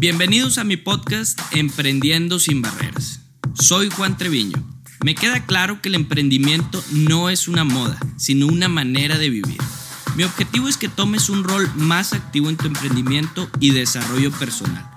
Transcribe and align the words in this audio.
Bienvenidos 0.00 0.58
a 0.58 0.64
mi 0.64 0.76
podcast 0.76 1.40
Emprendiendo 1.50 2.38
sin 2.38 2.62
Barreras. 2.62 3.20
Soy 3.54 3.90
Juan 3.90 4.16
Treviño. 4.16 4.56
Me 5.04 5.14
queda 5.14 5.44
claro 5.44 5.80
que 5.80 5.88
el 5.88 5.94
emprendimiento 5.94 6.82
no 6.92 7.30
es 7.30 7.48
una 7.48 7.64
moda, 7.64 7.98
sino 8.16 8.46
una 8.46 8.68
manera 8.68 9.18
de 9.18 9.30
vivir. 9.30 9.58
Mi 10.16 10.24
objetivo 10.24 10.68
es 10.68 10.76
que 10.76 10.88
tomes 10.88 11.28
un 11.28 11.44
rol 11.44 11.70
más 11.76 12.12
activo 12.12 12.48
en 12.48 12.56
tu 12.56 12.66
emprendimiento 12.66 13.48
y 13.60 13.70
desarrollo 13.70 14.30
personal. 14.32 14.88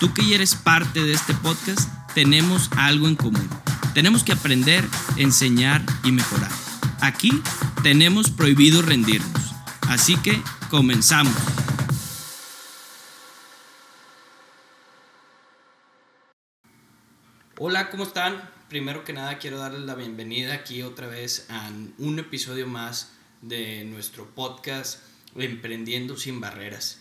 Tú 0.00 0.12
que 0.12 0.34
eres 0.34 0.54
parte 0.54 1.02
de 1.02 1.12
este 1.12 1.34
podcast, 1.34 1.88
tenemos 2.14 2.70
algo 2.76 3.08
en 3.08 3.16
común. 3.16 3.48
Tenemos 3.94 4.24
que 4.24 4.32
aprender, 4.32 4.84
enseñar 5.16 5.84
y 6.04 6.12
mejorar. 6.12 6.50
Aquí 7.00 7.30
tenemos 7.82 8.30
prohibido 8.30 8.82
rendirnos. 8.82 9.54
Así 9.88 10.16
que 10.16 10.40
comenzamos. 10.70 11.34
Hola, 17.60 17.90
¿cómo 17.90 18.04
están? 18.04 18.48
Primero 18.68 19.02
que 19.02 19.12
nada 19.12 19.38
quiero 19.38 19.58
darles 19.58 19.80
la 19.80 19.96
bienvenida 19.96 20.54
aquí 20.54 20.82
otra 20.82 21.08
vez 21.08 21.44
a 21.48 21.72
un 21.98 22.20
episodio 22.20 22.68
más 22.68 23.10
de 23.42 23.82
nuestro 23.82 24.26
podcast 24.26 25.00
Emprendiendo 25.34 26.16
sin 26.16 26.38
Barreras. 26.38 27.00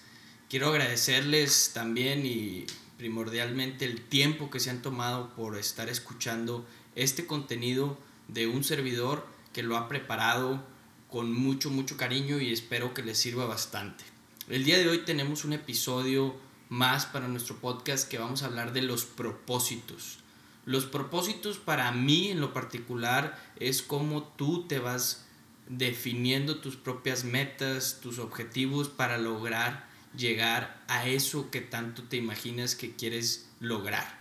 Quiero 0.49 0.69
agradecerles 0.69 1.73
también 1.75 2.25
y 2.25 2.65
primordialmente 2.97 3.85
el 3.85 4.01
tiempo 4.01 4.49
que 4.49 4.59
se 4.59 4.71
han 4.71 4.81
tomado 4.81 5.29
por 5.35 5.59
estar 5.59 5.89
escuchando 5.89 6.65
este 6.95 7.27
contenido 7.27 7.95
de 8.27 8.47
un 8.47 8.63
servidor 8.63 9.27
que 9.53 9.61
lo 9.61 9.77
ha 9.77 9.87
preparado 9.87 10.65
con 11.11 11.31
mucho, 11.31 11.69
mucho 11.69 11.97
cariño 11.97 12.41
y 12.41 12.51
espero 12.51 12.95
que 12.95 13.03
les 13.03 13.19
sirva 13.19 13.45
bastante. 13.45 14.05
El 14.49 14.63
día 14.63 14.79
de 14.79 14.89
hoy 14.89 15.05
tenemos 15.05 15.45
un 15.45 15.53
episodio 15.53 16.35
más 16.67 17.05
para 17.05 17.27
nuestro 17.27 17.57
podcast 17.57 18.09
que 18.09 18.17
vamos 18.17 18.41
a 18.41 18.47
hablar 18.47 18.73
de 18.73 18.81
los 18.81 19.05
propósitos. 19.05 20.23
Los 20.67 20.85
propósitos 20.85 21.59
para 21.59 21.89
mí 21.93 22.27
en 22.27 22.41
lo 22.41 22.51
particular 22.51 23.41
es 23.55 23.81
cómo 23.81 24.23
tú 24.23 24.67
te 24.67 24.79
vas 24.79 25.25
definiendo 25.69 26.57
tus 26.57 26.75
propias 26.75 27.23
metas, 27.23 27.99
tus 28.01 28.19
objetivos 28.19 28.89
para 28.89 29.17
lograr 29.17 29.87
llegar 30.13 30.83
a 30.89 31.07
eso 31.07 31.49
que 31.51 31.61
tanto 31.61 32.03
te 32.03 32.17
imaginas 32.17 32.75
que 32.75 32.91
quieres 32.91 33.49
lograr. 33.61 34.19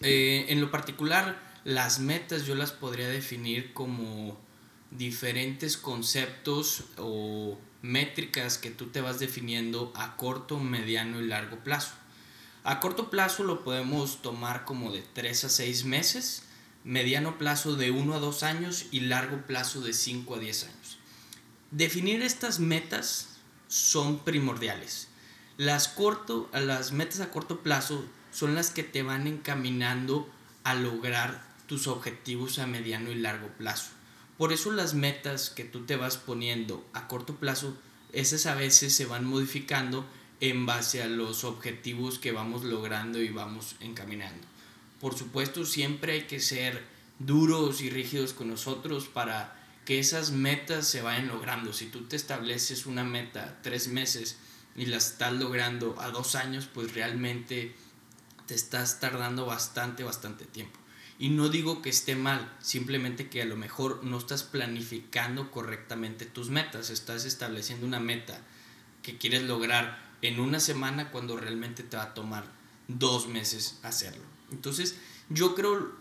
Eh, 0.00 0.46
en 0.48 0.62
lo 0.62 0.70
particular, 0.70 1.38
las 1.64 2.00
metas 2.00 2.46
yo 2.46 2.54
las 2.54 2.72
podría 2.72 3.08
definir 3.08 3.74
como 3.74 4.40
diferentes 4.90 5.76
conceptos 5.76 6.84
o 6.96 7.58
métricas 7.82 8.56
que 8.56 8.70
tú 8.70 8.86
te 8.86 9.02
vas 9.02 9.18
definiendo 9.18 9.92
a 9.96 10.16
corto, 10.16 10.58
mediano 10.58 11.20
y 11.20 11.26
largo 11.26 11.58
plazo. 11.58 11.92
A 12.64 12.78
corto 12.78 13.10
plazo 13.10 13.42
lo 13.42 13.64
podemos 13.64 14.22
tomar 14.22 14.64
como 14.64 14.92
de 14.92 15.02
3 15.02 15.44
a 15.44 15.48
6 15.48 15.84
meses, 15.84 16.44
mediano 16.84 17.36
plazo 17.36 17.74
de 17.74 17.90
1 17.90 18.14
a 18.14 18.20
2 18.20 18.42
años 18.44 18.86
y 18.92 19.00
largo 19.00 19.38
plazo 19.46 19.80
de 19.80 19.92
5 19.92 20.36
a 20.36 20.38
10 20.38 20.64
años. 20.64 20.98
Definir 21.72 22.22
estas 22.22 22.60
metas 22.60 23.30
son 23.66 24.20
primordiales. 24.20 25.08
Las, 25.56 25.88
corto, 25.88 26.48
las 26.52 26.92
metas 26.92 27.18
a 27.18 27.30
corto 27.30 27.62
plazo 27.62 28.04
son 28.30 28.54
las 28.54 28.70
que 28.70 28.84
te 28.84 29.02
van 29.02 29.26
encaminando 29.26 30.30
a 30.62 30.74
lograr 30.74 31.44
tus 31.66 31.88
objetivos 31.88 32.60
a 32.60 32.68
mediano 32.68 33.10
y 33.10 33.16
largo 33.16 33.48
plazo. 33.58 33.90
Por 34.38 34.52
eso 34.52 34.70
las 34.70 34.94
metas 34.94 35.50
que 35.50 35.64
tú 35.64 35.84
te 35.84 35.96
vas 35.96 36.16
poniendo 36.16 36.86
a 36.92 37.08
corto 37.08 37.34
plazo, 37.36 37.76
esas 38.12 38.46
a 38.46 38.54
veces 38.54 38.94
se 38.94 39.06
van 39.06 39.24
modificando 39.24 40.06
en 40.42 40.66
base 40.66 41.04
a 41.04 41.06
los 41.06 41.44
objetivos 41.44 42.18
que 42.18 42.32
vamos 42.32 42.64
logrando 42.64 43.22
y 43.22 43.28
vamos 43.28 43.76
encaminando. 43.78 44.44
Por 45.00 45.16
supuesto, 45.16 45.64
siempre 45.64 46.14
hay 46.14 46.22
que 46.22 46.40
ser 46.40 46.82
duros 47.20 47.80
y 47.80 47.90
rígidos 47.90 48.32
con 48.32 48.48
nosotros 48.48 49.06
para 49.06 49.56
que 49.84 50.00
esas 50.00 50.32
metas 50.32 50.88
se 50.88 51.00
vayan 51.00 51.28
logrando. 51.28 51.72
Si 51.72 51.86
tú 51.86 52.08
te 52.08 52.16
estableces 52.16 52.86
una 52.86 53.04
meta 53.04 53.60
tres 53.62 53.86
meses 53.86 54.36
y 54.74 54.86
la 54.86 54.96
estás 54.96 55.32
logrando 55.32 55.94
a 56.00 56.10
dos 56.10 56.34
años, 56.34 56.66
pues 56.66 56.92
realmente 56.92 57.76
te 58.46 58.56
estás 58.56 58.98
tardando 58.98 59.46
bastante, 59.46 60.02
bastante 60.02 60.44
tiempo. 60.44 60.76
Y 61.20 61.28
no 61.28 61.50
digo 61.50 61.82
que 61.82 61.90
esté 61.90 62.16
mal, 62.16 62.52
simplemente 62.60 63.28
que 63.30 63.42
a 63.42 63.46
lo 63.46 63.56
mejor 63.56 64.02
no 64.02 64.18
estás 64.18 64.42
planificando 64.42 65.52
correctamente 65.52 66.26
tus 66.26 66.50
metas, 66.50 66.90
estás 66.90 67.26
estableciendo 67.26 67.86
una 67.86 68.00
meta 68.00 68.40
que 69.04 69.18
quieres 69.18 69.42
lograr 69.42 70.11
en 70.22 70.40
una 70.40 70.60
semana 70.60 71.10
cuando 71.10 71.36
realmente 71.36 71.82
te 71.82 71.96
va 71.96 72.04
a 72.04 72.14
tomar 72.14 72.44
dos 72.88 73.28
meses 73.28 73.78
hacerlo. 73.82 74.22
Entonces, 74.50 74.96
yo 75.28 75.54
creo 75.54 75.92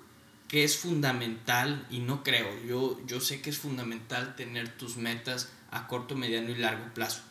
que 0.47 0.63
es 0.63 0.77
fundamental, 0.77 1.87
y 1.89 1.99
no 1.99 2.23
creo, 2.23 2.47
yo, 2.65 2.99
yo 3.07 3.21
sé 3.21 3.41
que 3.41 3.49
es 3.49 3.57
fundamental 3.57 4.35
tener 4.35 4.69
tus 4.77 4.97
metas 4.97 5.49
a 5.71 5.87
corto, 5.87 6.15
mediano 6.15 6.49
y 6.49 6.55
largo 6.55 6.93
plazo. 6.93 7.21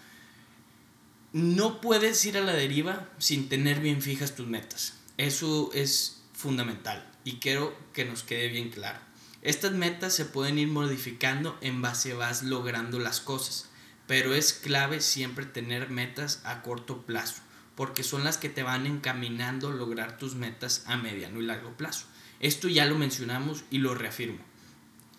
No 1.33 1.81
puedes 1.81 2.25
ir 2.25 2.39
a 2.39 2.41
la 2.41 2.55
deriva 2.55 3.09
sin 3.19 3.49
tener 3.49 3.81
bien 3.81 4.03
fijas 4.03 4.35
tus 4.35 4.49
metas. 4.49 4.95
Eso 5.17 5.71
es 5.75 6.23
fundamental 6.33 7.09
y 7.23 7.37
quiero 7.37 7.77
que 7.93 8.05
nos 8.05 8.23
quede 8.23 8.49
bien 8.49 8.71
claro. 8.71 8.99
Estas 9.43 9.73
metas 9.73 10.15
se 10.15 10.25
pueden 10.25 10.59
ir 10.59 10.69
modificando 10.69 11.57
en 11.61 11.83
base 11.83 12.15
vas 12.15 12.43
logrando 12.43 12.99
las 12.99 13.21
cosas 13.21 13.70
pero 14.11 14.35
es 14.35 14.53
clave 14.53 15.01
siempre 15.01 15.47
tener 15.47 15.89
metas 15.89 16.41
a 16.43 16.63
corto 16.63 17.03
plazo, 17.03 17.43
porque 17.77 18.03
son 18.03 18.25
las 18.25 18.39
que 18.39 18.49
te 18.49 18.65
van 18.65 18.85
encaminando 18.87 19.69
a 19.69 19.73
lograr 19.73 20.19
tus 20.19 20.35
metas 20.35 20.83
a 20.87 20.97
mediano 20.97 21.41
y 21.41 21.45
largo 21.45 21.77
plazo. 21.77 22.07
Esto 22.41 22.67
ya 22.67 22.87
lo 22.87 22.97
mencionamos 22.97 23.63
y 23.71 23.79
lo 23.79 23.95
reafirmo. 23.95 24.41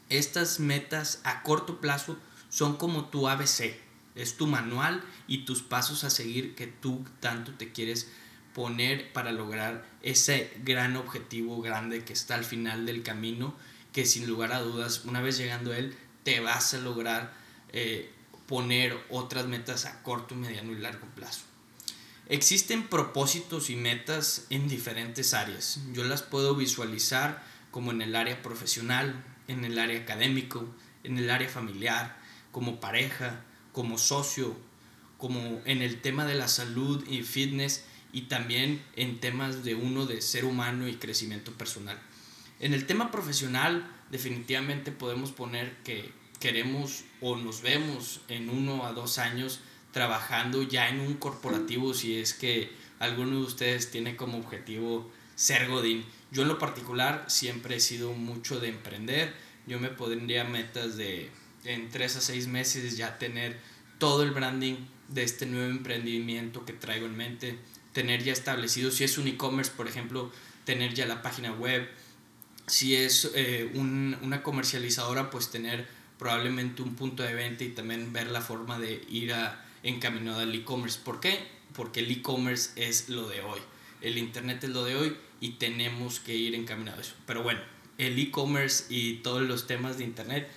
Estas 0.09 0.59
metas 0.59 1.21
a 1.23 1.41
corto 1.41 1.79
plazo 1.79 2.17
son 2.49 2.75
como 2.75 3.05
tu 3.05 3.29
ABC, 3.29 3.77
es 4.15 4.35
tu 4.35 4.45
manual 4.45 5.01
y 5.25 5.45
tus 5.45 5.61
pasos 5.61 6.03
a 6.03 6.09
seguir 6.09 6.53
que 6.55 6.67
tú 6.67 7.05
tanto 7.21 7.53
te 7.53 7.71
quieres 7.71 8.11
poner 8.53 9.13
para 9.13 9.31
lograr 9.31 9.85
ese 10.01 10.51
gran 10.65 10.97
objetivo 10.97 11.61
grande 11.61 12.03
que 12.03 12.11
está 12.11 12.35
al 12.35 12.43
final 12.43 12.85
del 12.85 13.03
camino, 13.03 13.55
que 13.93 14.05
sin 14.05 14.27
lugar 14.27 14.51
a 14.51 14.59
dudas, 14.59 15.05
una 15.05 15.21
vez 15.21 15.37
llegando 15.37 15.71
a 15.71 15.77
él, 15.77 15.95
te 16.23 16.41
vas 16.41 16.73
a 16.73 16.79
lograr 16.79 17.33
eh, 17.69 18.11
poner 18.51 19.01
otras 19.09 19.47
metas 19.47 19.85
a 19.85 20.03
corto, 20.03 20.35
mediano 20.35 20.73
y 20.73 20.77
largo 20.77 21.07
plazo. 21.15 21.43
Existen 22.27 22.85
propósitos 22.89 23.69
y 23.69 23.77
metas 23.77 24.45
en 24.49 24.67
diferentes 24.67 25.33
áreas. 25.33 25.79
Yo 25.93 26.03
las 26.03 26.21
puedo 26.21 26.53
visualizar 26.53 27.41
como 27.71 27.91
en 27.91 28.01
el 28.01 28.13
área 28.13 28.41
profesional, 28.41 29.23
en 29.47 29.63
el 29.63 29.79
área 29.79 30.01
académico, 30.01 30.67
en 31.05 31.17
el 31.17 31.29
área 31.29 31.47
familiar, 31.47 32.19
como 32.51 32.81
pareja, 32.81 33.45
como 33.71 33.97
socio, 33.97 34.57
como 35.17 35.61
en 35.63 35.81
el 35.81 36.01
tema 36.01 36.25
de 36.25 36.35
la 36.35 36.49
salud 36.49 37.07
y 37.07 37.23
fitness 37.23 37.85
y 38.11 38.23
también 38.23 38.83
en 38.97 39.21
temas 39.21 39.63
de 39.63 39.75
uno 39.75 40.05
de 40.05 40.21
ser 40.21 40.43
humano 40.43 40.89
y 40.89 40.95
crecimiento 40.97 41.53
personal. 41.53 41.97
En 42.59 42.73
el 42.73 42.85
tema 42.85 43.11
profesional 43.11 43.89
definitivamente 44.09 44.91
podemos 44.91 45.31
poner 45.31 45.77
que 45.85 46.19
queremos 46.41 47.05
o 47.21 47.37
nos 47.37 47.61
vemos 47.61 48.19
en 48.27 48.49
uno 48.49 48.85
a 48.85 48.91
dos 48.91 49.17
años 49.17 49.61
trabajando 49.93 50.63
ya 50.63 50.89
en 50.89 50.99
un 50.99 51.13
corporativo 51.13 51.93
si 51.93 52.17
es 52.17 52.33
que 52.33 52.69
alguno 52.99 53.37
de 53.37 53.45
ustedes 53.45 53.91
tiene 53.91 54.17
como 54.17 54.37
objetivo 54.37 55.09
ser 55.35 55.69
Godín. 55.69 56.03
Yo 56.31 56.41
en 56.41 56.49
lo 56.49 56.59
particular 56.59 57.25
siempre 57.27 57.77
he 57.77 57.79
sido 57.79 58.11
mucho 58.13 58.59
de 58.59 58.69
emprender. 58.69 59.33
Yo 59.67 59.79
me 59.79 59.89
pondría 59.89 60.43
metas 60.43 60.97
de 60.97 61.29
en 61.63 61.89
tres 61.89 62.15
a 62.15 62.21
seis 62.21 62.47
meses 62.47 62.97
ya 62.97 63.17
tener 63.17 63.57
todo 63.99 64.23
el 64.23 64.31
branding 64.31 64.75
de 65.09 65.23
este 65.23 65.45
nuevo 65.45 65.69
emprendimiento 65.69 66.65
que 66.65 66.73
traigo 66.73 67.05
en 67.05 67.15
mente, 67.15 67.59
tener 67.93 68.23
ya 68.23 68.33
establecido, 68.33 68.89
si 68.89 69.03
es 69.03 69.17
un 69.17 69.27
e-commerce, 69.27 69.71
por 69.75 69.87
ejemplo, 69.87 70.31
tener 70.65 70.93
ya 70.93 71.05
la 71.05 71.21
página 71.21 71.51
web, 71.51 71.87
si 72.65 72.95
es 72.95 73.29
eh, 73.35 73.71
una 73.75 74.41
comercializadora, 74.41 75.29
pues 75.29 75.51
tener 75.51 75.87
probablemente 76.21 76.83
un 76.83 76.93
punto 76.93 77.23
de 77.23 77.33
venta 77.33 77.63
y 77.63 77.69
también 77.69 78.13
ver 78.13 78.29
la 78.29 78.41
forma 78.41 78.77
de 78.77 79.03
ir 79.09 79.33
a, 79.33 79.65
encaminado 79.81 80.41
al 80.41 80.53
e-commerce. 80.53 80.99
¿Por 81.03 81.19
qué? 81.19 81.47
Porque 81.73 82.01
el 82.01 82.11
e-commerce 82.11 82.73
es 82.75 83.09
lo 83.09 83.27
de 83.27 83.41
hoy. 83.41 83.59
El 84.01 84.19
Internet 84.19 84.63
es 84.63 84.69
lo 84.69 84.85
de 84.85 84.95
hoy 84.95 85.17
y 85.39 85.53
tenemos 85.53 86.19
que 86.19 86.35
ir 86.35 86.53
encaminado 86.53 86.99
a 86.99 87.01
eso. 87.01 87.15
Pero 87.25 87.41
bueno, 87.41 87.61
el 87.97 88.19
e-commerce 88.19 88.85
y 88.93 89.15
todos 89.23 89.41
los 89.41 89.65
temas 89.65 89.97
de 89.97 90.03
Internet 90.03 90.47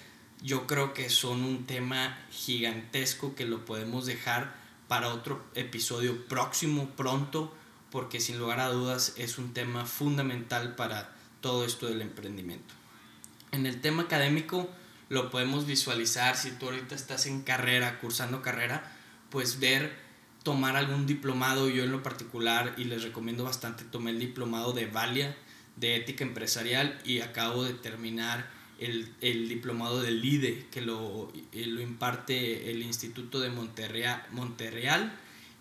yo 0.42 0.66
creo 0.66 0.92
que 0.92 1.08
son 1.08 1.42
un 1.42 1.64
tema 1.64 2.18
gigantesco 2.30 3.34
que 3.34 3.46
lo 3.46 3.64
podemos 3.64 4.04
dejar 4.04 4.54
para 4.86 5.14
otro 5.14 5.42
episodio 5.54 6.26
próximo, 6.26 6.90
pronto, 6.90 7.54
porque 7.90 8.20
sin 8.20 8.38
lugar 8.38 8.60
a 8.60 8.68
dudas 8.68 9.14
es 9.16 9.38
un 9.38 9.54
tema 9.54 9.86
fundamental 9.86 10.76
para 10.76 11.16
todo 11.40 11.64
esto 11.64 11.86
del 11.86 12.02
emprendimiento. 12.02 12.74
En 13.50 13.64
el 13.64 13.80
tema 13.80 14.02
académico, 14.02 14.68
lo 15.08 15.30
podemos 15.30 15.66
visualizar 15.66 16.36
si 16.36 16.50
tú 16.52 16.66
ahorita 16.66 16.94
estás 16.94 17.26
en 17.26 17.42
carrera, 17.42 17.98
cursando 18.00 18.42
carrera, 18.42 18.96
pues 19.30 19.60
ver 19.60 20.04
tomar 20.42 20.76
algún 20.76 21.06
diplomado, 21.06 21.68
yo 21.68 21.84
en 21.84 21.92
lo 21.92 22.02
particular, 22.02 22.74
y 22.76 22.84
les 22.84 23.02
recomiendo 23.02 23.44
bastante, 23.44 23.84
tomé 23.84 24.10
el 24.10 24.20
diplomado 24.20 24.72
de 24.72 24.86
Valia 24.86 25.36
de 25.76 25.96
ética 25.96 26.22
empresarial 26.22 27.00
y 27.04 27.20
acabo 27.20 27.64
de 27.64 27.72
terminar 27.72 28.48
el, 28.78 29.12
el 29.20 29.48
diplomado 29.48 30.02
del 30.02 30.20
LIDE, 30.20 30.66
que 30.70 30.80
lo, 30.80 31.32
eh, 31.52 31.66
lo 31.66 31.80
imparte 31.80 32.70
el 32.70 32.82
Instituto 32.82 33.40
de 33.40 33.50
Monterreal, 33.50 34.22
Monterreal 34.30 35.12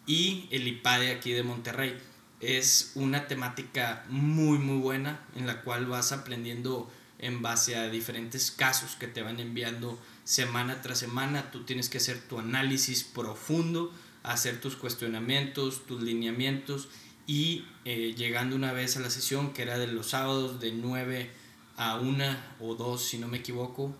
y 0.05 0.47
el 0.51 0.67
IPADE 0.67 1.11
aquí 1.11 1.31
de 1.31 1.43
Monterrey. 1.43 1.97
Es 2.41 2.91
una 2.95 3.27
temática 3.27 4.03
muy, 4.09 4.57
muy 4.57 4.77
buena 4.79 5.21
en 5.35 5.47
la 5.47 5.61
cual 5.61 5.85
vas 5.85 6.11
aprendiendo 6.11 6.91
en 7.19 7.41
base 7.41 7.75
a 7.75 7.89
diferentes 7.89 8.51
casos 8.51 8.95
que 8.95 9.07
te 9.07 9.21
van 9.21 9.39
enviando 9.39 9.99
semana 10.23 10.81
tras 10.81 10.99
semana. 10.99 11.51
Tú 11.51 11.63
tienes 11.63 11.89
que 11.89 11.97
hacer 11.97 12.19
tu 12.19 12.39
análisis 12.39 13.03
profundo, 13.03 13.93
hacer 14.23 14.59
tus 14.59 14.75
cuestionamientos, 14.75 15.85
tus 15.85 16.01
lineamientos 16.01 16.89
y 17.25 17.65
eh, 17.85 18.13
llegando 18.17 18.55
una 18.55 18.73
vez 18.73 18.97
a 18.97 18.99
la 18.99 19.09
sesión 19.09 19.53
que 19.53 19.61
era 19.61 19.77
de 19.77 19.87
los 19.87 20.09
sábados 20.09 20.59
de 20.59 20.71
9 20.71 21.29
a 21.77 21.95
1 21.95 22.37
o 22.59 22.75
2 22.75 23.01
si 23.01 23.17
no 23.17 23.27
me 23.27 23.37
equivoco, 23.37 23.95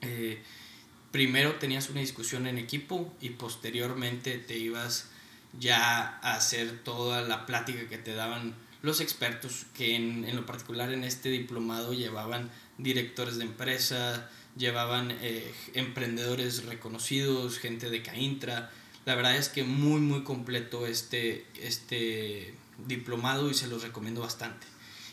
eh, 0.00 0.42
primero 1.10 1.56
tenías 1.56 1.90
una 1.90 2.00
discusión 2.00 2.46
en 2.46 2.58
equipo 2.58 3.12
y 3.20 3.30
posteriormente 3.30 4.38
te 4.38 4.56
ibas 4.58 5.10
ya 5.58 6.18
a 6.22 6.34
hacer 6.34 6.82
toda 6.82 7.22
la 7.22 7.46
plática 7.46 7.88
que 7.88 7.98
te 7.98 8.14
daban 8.14 8.54
los 8.82 9.00
expertos 9.00 9.66
que 9.74 9.94
en, 9.94 10.24
en 10.24 10.36
lo 10.36 10.44
particular 10.44 10.92
en 10.92 11.04
este 11.04 11.28
diplomado 11.28 11.94
llevaban 11.94 12.50
directores 12.78 13.36
de 13.36 13.44
empresa, 13.44 14.28
llevaban 14.56 15.10
eh, 15.22 15.54
emprendedores 15.74 16.66
reconocidos, 16.66 17.58
gente 17.58 17.90
de 17.90 18.02
Caintra. 18.02 18.70
La 19.04 19.14
verdad 19.14 19.36
es 19.36 19.48
que 19.48 19.64
muy 19.64 20.00
muy 20.00 20.24
completo 20.24 20.86
este, 20.86 21.46
este 21.60 22.54
diplomado 22.86 23.50
y 23.50 23.54
se 23.54 23.68
los 23.68 23.82
recomiendo 23.82 24.20
bastante. 24.20 24.66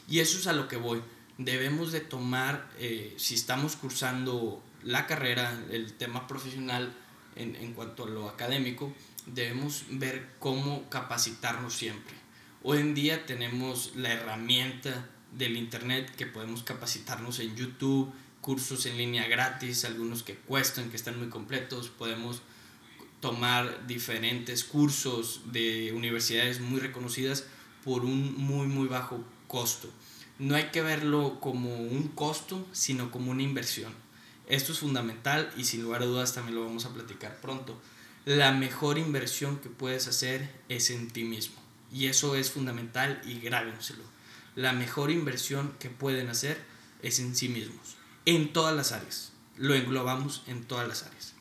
Y 0.10 0.20
eso 0.20 0.40
es 0.40 0.48
a 0.48 0.54
lo 0.54 0.68
que 0.68 0.78
voy. 0.78 1.02
Debemos 1.38 1.92
de 1.92 2.02
tomar, 2.02 2.70
eh, 2.80 3.14
si 3.18 3.36
estamos 3.36 3.76
cursando 3.76 4.64
la 4.84 5.06
carrera, 5.08 5.64
el 5.72 5.94
tema 5.94 6.28
profesional 6.28 6.94
en, 7.36 7.56
en 7.56 7.74
cuanto 7.74 8.04
a 8.04 8.10
lo 8.10 8.28
académico, 8.28 8.94
debemos 9.28 9.84
ver 9.90 10.36
cómo 10.40 10.90
capacitarnos 10.90 11.74
siempre. 11.76 12.19
Hoy 12.62 12.80
en 12.80 12.94
día 12.94 13.26
tenemos 13.26 13.94
la 13.96 14.12
herramienta 14.12 15.10
del 15.32 15.56
Internet 15.56 16.14
que 16.16 16.26
podemos 16.26 16.64
capacitarnos 16.64 17.40
en 17.40 17.56
YouTube, 17.56 18.12
cursos 18.42 18.86
en 18.86 18.98
línea 18.98 19.28
gratis, 19.28 19.86
algunos 19.86 20.24
que 20.24 20.36
cuestan, 20.36 20.90
que 20.90 20.98
están 20.98 21.18
muy 21.18 21.30
completos, 21.30 21.90
podemos 21.90 22.42
tomar 23.22 23.88
diferentes 23.88 24.64
cursos 24.64 25.42
de 25.52 25.94
universidades 25.94 26.60
muy 26.60 26.80
reconocidas 26.80 27.46
por 27.84 28.04
un 28.04 28.36
muy 28.36 28.68
muy 28.68 28.88
bajo 28.88 29.24
costo. 29.48 29.90
No 30.38 30.56
hay 30.56 30.66
que 30.66 30.82
verlo 30.82 31.40
como 31.40 31.76
un 31.76 32.10
costo, 32.10 32.68
sino 32.72 33.12
como 33.12 33.32
una 33.32 33.44
inversión. 33.44 33.94
Esto 34.48 34.74
es 34.74 34.80
fundamental 34.80 35.52
y 35.56 35.64
sin 35.64 35.84
lugar 35.84 36.02
a 36.02 36.06
dudas 36.06 36.34
también 36.34 36.56
lo 36.56 36.66
vamos 36.66 36.86
a 36.86 36.94
platicar 36.94 37.40
pronto 37.40 37.80
la 38.26 38.52
mejor 38.52 38.98
inversión 38.98 39.58
que 39.60 39.70
puedes 39.70 40.08
hacer 40.08 40.50
es 40.68 40.90
en 40.92 41.08
ti 41.10 41.24
mismo. 41.24 41.59
Y 41.92 42.08
eso 42.08 42.36
es 42.36 42.52
fundamental 42.52 43.22
y 43.26 43.40
grábenselo. 43.40 44.04
La 44.56 44.74
mejor 44.74 45.12
inversión 45.12 45.74
que 45.80 45.90
pueden 45.90 46.30
hacer 46.30 46.64
es 47.02 47.20
en 47.20 47.36
sí 47.36 47.50
mismos. 47.50 47.96
En 48.26 48.54
todas 48.54 48.76
las 48.76 48.92
áreas. 48.92 49.32
Lo 49.58 49.74
englobamos 49.74 50.44
en 50.48 50.64
todas 50.64 50.88
las 50.88 51.04
áreas. 51.04 51.34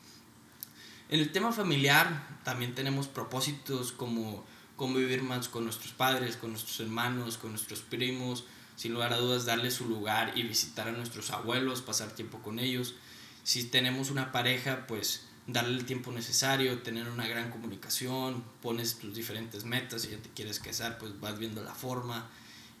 En 1.09 1.19
el 1.19 1.31
tema 1.31 1.51
familiar 1.51 2.27
también 2.43 2.75
tenemos 2.75 3.07
propósitos 3.07 3.91
como 3.91 4.45
convivir 4.75 5.23
más 5.23 5.49
con 5.49 5.63
nuestros 5.63 5.91
padres, 5.91 6.37
con 6.37 6.51
nuestros 6.51 6.79
hermanos, 6.79 7.37
con 7.37 7.49
nuestros 7.51 7.81
primos, 7.81 8.45
sin 8.75 8.93
lugar 8.93 9.11
a 9.11 9.17
dudas 9.17 9.45
darle 9.45 9.71
su 9.71 9.89
lugar 9.89 10.31
y 10.35 10.43
visitar 10.43 10.87
a 10.87 10.91
nuestros 10.91 11.31
abuelos, 11.31 11.81
pasar 11.81 12.11
tiempo 12.11 12.39
con 12.41 12.59
ellos. 12.59 12.95
Si 13.43 13.65
tenemos 13.65 14.09
una 14.09 14.31
pareja, 14.31 14.85
pues 14.87 15.25
darle 15.51 15.77
el 15.77 15.85
tiempo 15.85 16.11
necesario, 16.11 16.81
tener 16.81 17.09
una 17.09 17.27
gran 17.27 17.49
comunicación, 17.51 18.43
pones 18.61 18.97
tus 18.99 19.15
diferentes 19.15 19.63
metas, 19.63 20.03
si 20.03 20.09
ya 20.09 20.17
te 20.17 20.29
quieres 20.29 20.59
casar, 20.59 20.97
pues 20.97 21.19
vas 21.19 21.39
viendo 21.39 21.63
la 21.63 21.73
forma 21.73 22.29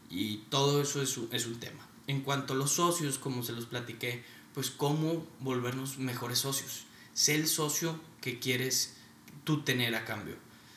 y 0.09 0.37
todo 0.49 0.81
eso 0.81 1.01
es 1.01 1.17
un, 1.17 1.29
es 1.31 1.45
un 1.45 1.59
tema. 1.59 1.87
En 2.07 2.21
cuanto 2.21 2.53
a 2.53 2.55
los 2.55 2.73
socios, 2.73 3.17
como 3.17 3.43
se 3.43 3.53
los 3.53 3.65
platiqué, 3.65 4.23
pues 4.53 4.71
cómo 4.71 5.27
volvernos 5.39 5.97
mejores 5.99 6.39
socios. 6.39 6.85
Sé 7.13 7.35
el 7.35 7.47
socio 7.47 7.99
que 8.21 8.39
quieres 8.39 8.95
tú 9.43 9.61
tener 9.63 9.95
a 9.95 10.05
cambio. 10.05 10.35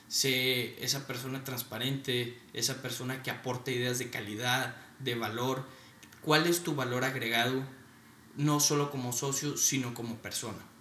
Sé 0.09 0.83
esa 0.85 1.07
persona 1.07 1.43
transparente, 1.45 2.39
esa 2.53 2.83
persona 2.83 3.23
que 3.23 3.31
aporta 3.31 3.71
ideas 3.71 3.99
de 3.99 4.11
calidad, 4.11 4.77
de 4.99 5.15
valor. 5.15 5.67
¿Cuál 6.21 6.47
es 6.47 6.63
tu 6.63 6.75
valor 6.75 7.05
agregado? 7.05 7.65
No 8.37 8.61
solo 8.61 8.91
como 8.91 9.13
socio, 9.13 9.57
sino 9.57 9.95
como 9.95 10.17
persona 10.17 10.72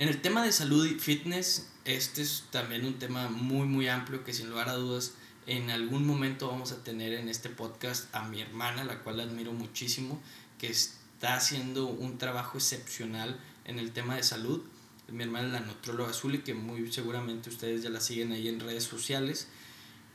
en 0.00 0.08
el 0.08 0.22
tema 0.22 0.42
de 0.42 0.50
salud 0.50 0.86
y 0.86 0.98
fitness, 0.98 1.68
este 1.84 2.22
es 2.22 2.44
también 2.50 2.86
un 2.86 2.98
tema 2.98 3.28
muy, 3.28 3.66
muy 3.66 3.86
amplio 3.86 4.24
que 4.24 4.32
sin 4.32 4.48
lugar 4.48 4.70
a 4.70 4.72
dudas 4.72 5.12
en 5.46 5.68
algún 5.68 6.06
momento 6.06 6.48
vamos 6.48 6.72
a 6.72 6.82
tener 6.82 7.12
en 7.12 7.28
este 7.28 7.50
podcast 7.50 8.08
a 8.14 8.26
mi 8.26 8.40
hermana, 8.40 8.82
la 8.84 9.00
cual 9.00 9.20
admiro 9.20 9.52
muchísimo, 9.52 10.18
que 10.58 10.68
está 10.68 11.34
haciendo 11.34 11.84
un 11.84 12.16
trabajo 12.16 12.56
excepcional 12.56 13.38
en 13.66 13.78
el 13.78 13.92
tema 13.92 14.16
de 14.16 14.22
salud. 14.22 14.62
Mi 15.08 15.22
hermana 15.22 15.48
es 15.48 15.52
la 15.52 15.60
nutróloga 15.60 16.12
azul 16.12 16.34
y 16.34 16.38
que 16.38 16.54
muy 16.54 16.90
seguramente 16.90 17.50
ustedes 17.50 17.82
ya 17.82 17.90
la 17.90 18.00
siguen 18.00 18.32
ahí 18.32 18.48
en 18.48 18.58
redes 18.58 18.84
sociales. 18.84 19.48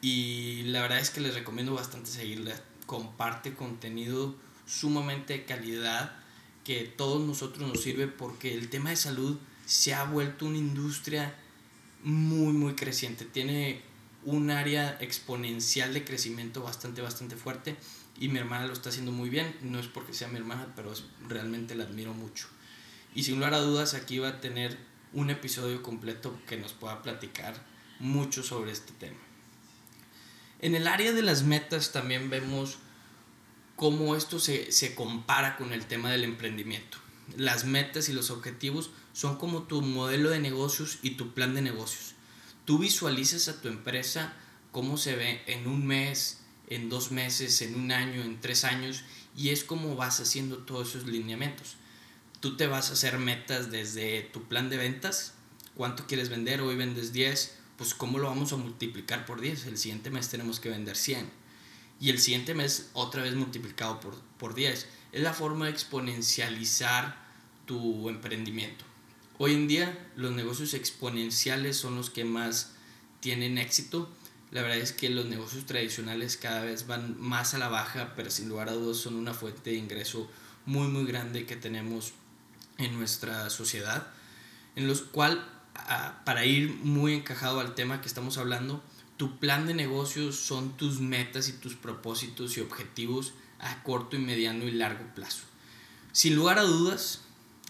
Y 0.02 0.64
la 0.64 0.82
verdad 0.82 0.98
es 0.98 1.12
que 1.12 1.22
les 1.22 1.36
recomiendo 1.36 1.76
bastante 1.76 2.10
seguirla. 2.10 2.60
Comparte 2.88 3.54
contenido 3.54 4.36
sumamente 4.66 5.34
de 5.34 5.46
calidad 5.46 6.25
que 6.66 6.84
todos 6.84 7.26
nosotros 7.26 7.66
nos 7.66 7.82
sirve 7.82 8.08
porque 8.08 8.54
el 8.54 8.70
tema 8.70 8.90
de 8.90 8.96
salud 8.98 9.38
se 9.66 9.94
ha 9.94 10.04
vuelto 10.04 10.48
una 10.48 10.58
industria 10.58 11.34
muy, 12.04 12.54
muy 12.54 12.74
creciente. 12.74 13.24
Tiene 13.24 13.82
un 14.24 14.50
área 14.50 14.98
exponencial 15.00 15.94
de 15.94 16.04
crecimiento 16.04 16.64
bastante, 16.64 17.02
bastante 17.02 17.36
fuerte 17.36 17.78
y 18.20 18.30
mi 18.30 18.40
hermana 18.40 18.66
lo 18.66 18.74
está 18.74 18.90
haciendo 18.90 19.12
muy 19.12 19.30
bien. 19.30 19.56
No 19.62 19.80
es 19.80 19.88
porque 19.88 20.14
sea 20.14 20.28
mi 20.28 20.38
hermana, 20.38 20.74
pero 20.76 20.92
realmente 21.30 21.76
la 21.76 21.84
admiro 21.84 22.14
mucho. 22.14 22.48
Y 23.14 23.24
sin 23.24 23.36
lugar 23.36 23.54
a 23.54 23.60
dudas, 23.60 23.94
aquí 23.94 24.18
va 24.18 24.30
a 24.30 24.42
tener 24.42 24.78
un 25.14 25.30
episodio 25.30 25.84
completo 25.84 26.38
que 26.48 26.58
nos 26.58 26.74
pueda 26.74 27.02
platicar 27.02 27.56
mucho 28.00 28.44
sobre 28.44 28.72
este 28.72 28.92
tema. 28.94 29.20
En 30.60 30.74
el 30.74 30.88
área 30.88 31.14
de 31.14 31.22
las 31.22 31.44
metas 31.44 31.92
también 31.92 32.30
vemos 32.30 32.80
cómo 33.76 34.16
esto 34.16 34.40
se, 34.40 34.72
se 34.72 34.96
compara 34.96 35.58
con 35.58 35.74
el 35.74 35.86
tema 35.86 36.12
del 36.12 36.24
emprendimiento. 36.24 36.98
Las 37.38 37.66
metas 37.66 38.10
y 38.10 38.14
los 38.14 38.30
objetivos 38.30 38.92
son 39.14 39.38
como 39.38 39.64
tu 39.64 39.82
modelo 39.82 40.30
de 40.30 40.40
negocios 40.40 41.00
y 41.02 41.12
tu 41.12 41.34
plan 41.34 41.56
de 41.56 41.62
negocios. 41.62 42.14
Tú 42.66 42.80
visualizas 42.80 43.48
a 43.48 43.62
tu 43.62 43.68
empresa 43.68 44.34
cómo 44.72 44.98
se 44.98 45.16
ve 45.16 45.42
en 45.48 45.68
un 45.68 45.86
mes, 45.86 46.40
en 46.68 46.90
dos 46.90 47.12
meses, 47.12 47.62
en 47.62 47.76
un 47.76 47.92
año, 47.92 48.22
en 48.22 48.42
tres 48.42 48.64
años, 48.64 49.04
y 49.36 49.50
es 49.50 49.64
como 49.64 49.96
vas 49.96 50.20
haciendo 50.20 50.58
todos 50.60 50.90
esos 50.90 51.08
lineamientos. 51.08 51.78
Tú 52.40 52.58
te 52.58 52.68
vas 52.68 52.90
a 52.90 52.94
hacer 52.94 53.18
metas 53.18 53.72
desde 53.72 54.22
tu 54.22 54.44
plan 54.44 54.70
de 54.70 54.78
ventas, 54.78 55.34
cuánto 55.76 56.08
quieres 56.08 56.30
vender, 56.30 56.62
hoy 56.62 56.76
vendes 56.76 57.14
10, 57.14 57.56
pues 57.78 57.94
cómo 57.94 58.20
lo 58.20 58.28
vamos 58.28 58.54
a 58.54 58.58
multiplicar 58.58 59.26
por 59.26 59.42
10, 59.42 59.66
el 59.66 59.78
siguiente 59.78 60.10
mes 60.10 60.30
tenemos 60.30 60.60
que 60.60 60.70
vender 60.70 60.96
100, 60.96 61.30
y 62.00 62.10
el 62.10 62.20
siguiente 62.20 62.54
mes 62.54 62.90
otra 62.94 63.24
vez 63.24 63.36
multiplicado 63.36 64.00
por, 64.00 64.16
por 64.38 64.54
10. 64.54 64.88
Es 65.12 65.22
la 65.22 65.34
forma 65.34 65.66
de 65.66 65.72
exponencializar 65.72 67.24
tu 67.66 68.10
emprendimiento. 68.10 68.86
Hoy 69.38 69.54
en 69.54 69.68
día 69.68 70.10
los 70.16 70.32
negocios 70.32 70.74
exponenciales 70.74 71.78
son 71.78 71.96
los 71.96 72.10
que 72.10 72.26
más 72.26 72.74
tienen 73.20 73.58
éxito. 73.58 74.10
La 74.52 74.62
verdad 74.62 74.78
es 74.78 74.92
que 74.92 75.10
los 75.10 75.26
negocios 75.26 75.66
tradicionales 75.66 76.38
cada 76.38 76.64
vez 76.64 76.88
van 76.88 77.20
más 77.20 77.54
a 77.54 77.58
la 77.58 77.68
baja, 77.68 78.14
pero 78.16 78.30
sin 78.30 78.48
lugar 78.48 78.70
a 78.70 78.74
dudas 78.74 78.98
son 78.98 79.16
una 79.16 79.34
fuente 79.34 79.72
de 79.72 79.78
ingreso 79.78 80.30
muy 80.66 80.88
muy 80.88 81.06
grande 81.06 81.46
que 81.46 81.56
tenemos 81.56 82.14
en 82.78 82.98
nuestra 82.98 83.50
sociedad, 83.50 84.08
en 84.76 84.88
los 84.88 85.02
cual 85.02 85.48
ah, 85.76 86.22
para 86.26 86.46
ir 86.46 86.70
muy 86.70 87.14
encajado 87.14 87.60
al 87.60 87.76
tema 87.76 88.02
que 88.02 88.08
estamos 88.08 88.38
hablando, 88.38 88.84
tu 89.18 89.40
plan 89.40 89.66
de 89.66 89.74
negocios 89.74 90.36
son 90.36 90.76
tus 90.76 91.00
metas 91.00 91.48
y 91.48 91.54
tus 91.54 91.76
propósitos 91.76 92.58
y 92.58 92.62
objetivos 92.62 93.34
a 93.60 93.82
corto 93.84 94.16
y 94.16 94.20
mediano 94.20 94.66
y 94.66 94.72
largo 94.72 95.06
plazo. 95.16 95.44
Sin 96.12 96.36
lugar 96.36 96.60
a 96.60 96.64
dudas, 96.64 97.22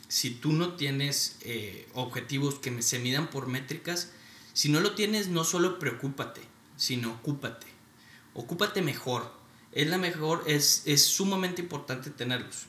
si 0.08 0.32
tú 0.32 0.54
no 0.54 0.74
tienes 0.74 1.38
eh, 1.42 1.88
objetivos 1.94 2.56
que 2.56 2.82
se 2.82 3.00
midan 3.00 3.30
por 3.30 3.48
métricas, 3.48 4.12
si 4.54 4.70
no 4.70 4.80
lo 4.80 4.96
tienes, 4.96 5.28
no 5.28 5.44
solo 5.44 5.80
preocúpate, 5.80 6.42
sino 6.78 7.12
ocúpate. 7.12 7.68
Ocúpate 8.34 8.82
mejor. 8.82 9.34
Es 9.72 9.88
la 9.88 9.98
mejor, 9.98 10.44
es, 10.48 10.84
es 10.86 11.06
sumamente 11.06 11.62
importante 11.62 12.10
tenerlos. 12.10 12.68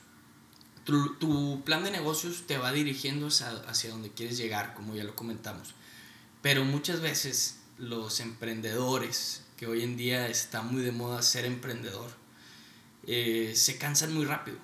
Tu, 0.85 1.15
tu, 1.15 1.63
plan 1.65 1.85
de 1.85 1.91
negocios 1.91 2.45
te 2.47 2.59
va 2.59 2.73
dirigiendo 2.73 3.29
hacia, 3.29 3.51
hacia 3.69 3.91
donde 3.91 4.11
quieres 4.11 4.37
llegar, 4.37 4.75
como 4.75 4.95
ya 4.95 5.05
lo 5.05 5.15
comentamos. 5.15 5.75
Pero 6.43 6.65
muchas 6.65 7.01
veces 7.01 7.59
los 7.79 8.21
emprendedores, 8.21 9.45
que 9.57 9.67
hoy 9.67 9.83
en 9.83 9.97
día 9.97 10.29
está 10.29 10.63
muy 10.63 10.83
de 10.83 10.93
moda 10.93 11.23
ser 11.23 11.45
emprendedor, 11.45 12.11
eh, 13.07 13.53
se 13.55 13.79
cansan 13.79 14.13
muy 14.13 14.25
rápido. 14.25 14.59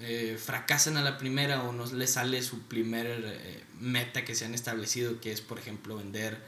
Eh, 0.00 0.38
fracasan 0.40 0.96
a 0.96 1.02
la 1.02 1.18
primera 1.18 1.64
o 1.64 1.72
no 1.72 1.84
les 1.86 2.12
sale 2.12 2.40
su 2.42 2.60
primer 2.62 3.06
eh, 3.24 3.64
meta 3.80 4.24
que 4.24 4.36
se 4.36 4.44
han 4.44 4.54
establecido, 4.54 5.20
que 5.20 5.32
es, 5.32 5.40
por 5.40 5.58
ejemplo, 5.58 5.96
vender 5.96 6.40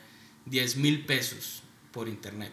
10 0.47 0.77
mil 0.77 1.05
pesos 1.05 1.63
por 1.91 2.09
internet. 2.09 2.53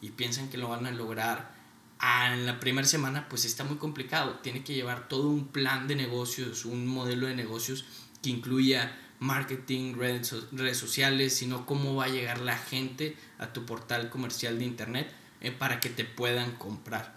Y 0.00 0.10
piensan 0.10 0.48
que 0.48 0.58
lo 0.58 0.68
van 0.68 0.86
a 0.86 0.90
lograr 0.90 1.54
ah, 2.00 2.34
en 2.34 2.44
la 2.44 2.58
primera 2.58 2.88
semana, 2.88 3.28
pues 3.28 3.44
está 3.44 3.62
muy 3.62 3.76
complicado. 3.76 4.40
Tiene 4.42 4.64
que 4.64 4.74
llevar 4.74 5.08
todo 5.08 5.28
un 5.28 5.46
plan 5.46 5.86
de 5.86 5.94
negocios, 5.94 6.64
un 6.64 6.88
modelo 6.88 7.28
de 7.28 7.36
negocios 7.36 7.84
que 8.20 8.30
incluya 8.30 8.98
marketing, 9.22 9.94
redes, 9.94 10.34
redes 10.52 10.76
sociales, 10.76 11.34
sino 11.34 11.64
cómo 11.64 11.94
va 11.94 12.04
a 12.04 12.08
llegar 12.08 12.40
la 12.40 12.58
gente 12.58 13.16
a 13.38 13.52
tu 13.52 13.64
portal 13.64 14.10
comercial 14.10 14.58
de 14.58 14.64
internet 14.64 15.12
eh, 15.40 15.52
para 15.52 15.80
que 15.80 15.88
te 15.88 16.04
puedan 16.04 16.52
comprar. 16.56 17.16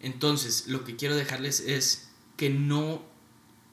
Entonces, 0.00 0.68
lo 0.68 0.84
que 0.84 0.96
quiero 0.96 1.16
dejarles 1.16 1.60
es 1.60 2.08
que 2.36 2.50
no 2.50 3.02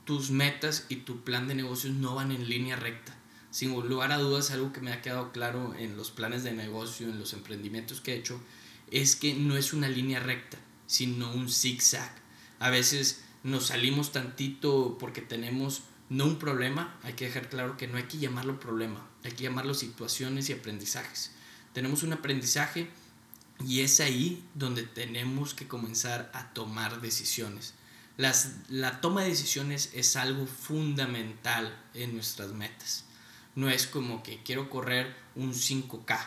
tus 0.05 0.31
metas 0.31 0.85
y 0.89 0.97
tu 0.97 1.23
plan 1.23 1.47
de 1.47 1.55
negocios 1.55 1.93
no 1.93 2.15
van 2.15 2.31
en 2.31 2.49
línea 2.49 2.75
recta. 2.75 3.15
Sin 3.51 3.71
lugar 3.71 4.11
a 4.11 4.17
dudas, 4.17 4.51
algo 4.51 4.73
que 4.73 4.81
me 4.81 4.91
ha 4.91 5.01
quedado 5.01 5.31
claro 5.31 5.75
en 5.75 5.97
los 5.97 6.09
planes 6.09 6.43
de 6.43 6.53
negocio, 6.53 7.09
en 7.09 7.19
los 7.19 7.33
emprendimientos 7.33 8.01
que 8.01 8.13
he 8.13 8.17
hecho, 8.17 8.41
es 8.89 9.15
que 9.15 9.33
no 9.33 9.55
es 9.57 9.73
una 9.73 9.87
línea 9.87 10.19
recta, 10.19 10.57
sino 10.87 11.31
un 11.31 11.49
zigzag. 11.49 12.13
A 12.59 12.69
veces 12.69 13.23
nos 13.43 13.67
salimos 13.67 14.11
tantito 14.11 14.97
porque 14.99 15.21
tenemos 15.21 15.83
no 16.11 16.25
un 16.25 16.35
problema, 16.35 16.99
hay 17.03 17.13
que 17.13 17.23
dejar 17.23 17.47
claro 17.47 17.77
que 17.77 17.87
no 17.87 17.95
hay 17.95 18.03
que 18.03 18.17
llamarlo 18.17 18.59
problema, 18.59 19.07
hay 19.23 19.31
que 19.31 19.43
llamarlo 19.43 19.73
situaciones 19.73 20.49
y 20.49 20.53
aprendizajes. 20.53 21.31
Tenemos 21.71 22.03
un 22.03 22.11
aprendizaje 22.11 22.89
y 23.65 23.79
es 23.79 24.01
ahí 24.01 24.45
donde 24.53 24.83
tenemos 24.83 25.53
que 25.53 25.69
comenzar 25.69 26.29
a 26.33 26.51
tomar 26.51 26.99
decisiones. 26.99 27.75
Las, 28.17 28.57
la 28.67 28.99
toma 28.99 29.21
de 29.21 29.29
decisiones 29.29 29.89
es 29.93 30.17
algo 30.17 30.47
fundamental 30.47 31.81
en 31.93 32.13
nuestras 32.13 32.51
metas. 32.51 33.05
No 33.55 33.69
es 33.69 33.87
como 33.87 34.21
que 34.21 34.43
quiero 34.43 34.69
correr 34.69 35.15
un 35.35 35.53
5K. 35.53 36.19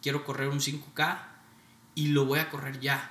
Quiero 0.00 0.24
correr 0.24 0.46
un 0.46 0.60
5K 0.60 1.22
y 1.96 2.06
lo 2.10 2.24
voy 2.24 2.38
a 2.38 2.50
correr 2.50 2.78
ya. 2.78 3.10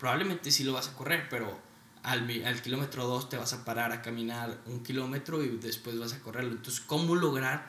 Probablemente 0.00 0.50
sí 0.50 0.64
lo 0.64 0.72
vas 0.72 0.88
a 0.88 0.96
correr, 0.96 1.28
pero 1.28 1.62
al, 2.04 2.44
al 2.44 2.62
kilómetro 2.62 3.06
2 3.06 3.30
te 3.30 3.36
vas 3.36 3.52
a 3.54 3.64
parar 3.64 3.90
a 3.90 4.02
caminar 4.02 4.60
un 4.66 4.84
kilómetro 4.84 5.42
y 5.42 5.48
después 5.48 5.98
vas 5.98 6.12
a 6.12 6.20
correrlo. 6.20 6.52
Entonces, 6.52 6.80
¿cómo 6.80 7.16
lograr 7.16 7.68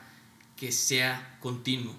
que 0.56 0.70
sea 0.72 1.38
continuo? 1.40 1.96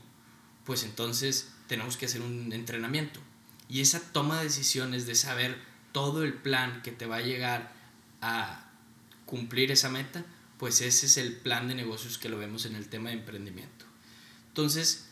Pues 0.63 0.83
entonces 0.83 1.49
tenemos 1.67 1.97
que 1.97 2.05
hacer 2.05 2.21
un 2.21 2.53
entrenamiento. 2.53 3.19
Y 3.67 3.81
esa 3.81 3.99
toma 3.99 4.37
de 4.37 4.45
decisiones 4.45 5.05
de 5.07 5.15
saber 5.15 5.57
todo 5.91 6.23
el 6.23 6.33
plan 6.33 6.81
que 6.83 6.91
te 6.91 7.07
va 7.07 7.17
a 7.17 7.21
llegar 7.21 7.73
a 8.21 8.69
cumplir 9.25 9.71
esa 9.71 9.89
meta, 9.89 10.23
pues 10.59 10.81
ese 10.81 11.07
es 11.07 11.17
el 11.17 11.35
plan 11.35 11.67
de 11.67 11.75
negocios 11.75 12.17
que 12.17 12.29
lo 12.29 12.37
vemos 12.37 12.65
en 12.65 12.75
el 12.75 12.87
tema 12.87 13.09
de 13.09 13.15
emprendimiento. 13.15 13.85
Entonces, 14.49 15.07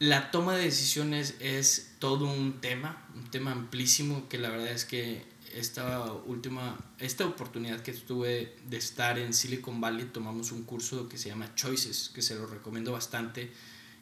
la 0.00 0.32
toma 0.32 0.54
de 0.56 0.64
decisiones 0.64 1.36
es 1.38 1.94
todo 2.00 2.26
un 2.26 2.60
tema, 2.60 3.06
un 3.14 3.30
tema 3.30 3.52
amplísimo 3.52 4.28
que 4.28 4.38
la 4.38 4.50
verdad 4.50 4.68
es 4.68 4.84
que 4.84 5.24
esta 5.54 6.12
última, 6.12 6.76
esta 6.98 7.26
oportunidad 7.26 7.80
que 7.80 7.92
tuve 7.92 8.56
de 8.68 8.76
estar 8.76 9.18
en 9.18 9.32
Silicon 9.32 9.80
Valley, 9.80 10.06
tomamos 10.06 10.52
un 10.52 10.64
curso 10.64 11.08
que 11.08 11.18
se 11.18 11.28
llama 11.28 11.54
Choices, 11.54 12.10
que 12.14 12.22
se 12.22 12.34
lo 12.34 12.46
recomiendo 12.46 12.92
bastante, 12.92 13.50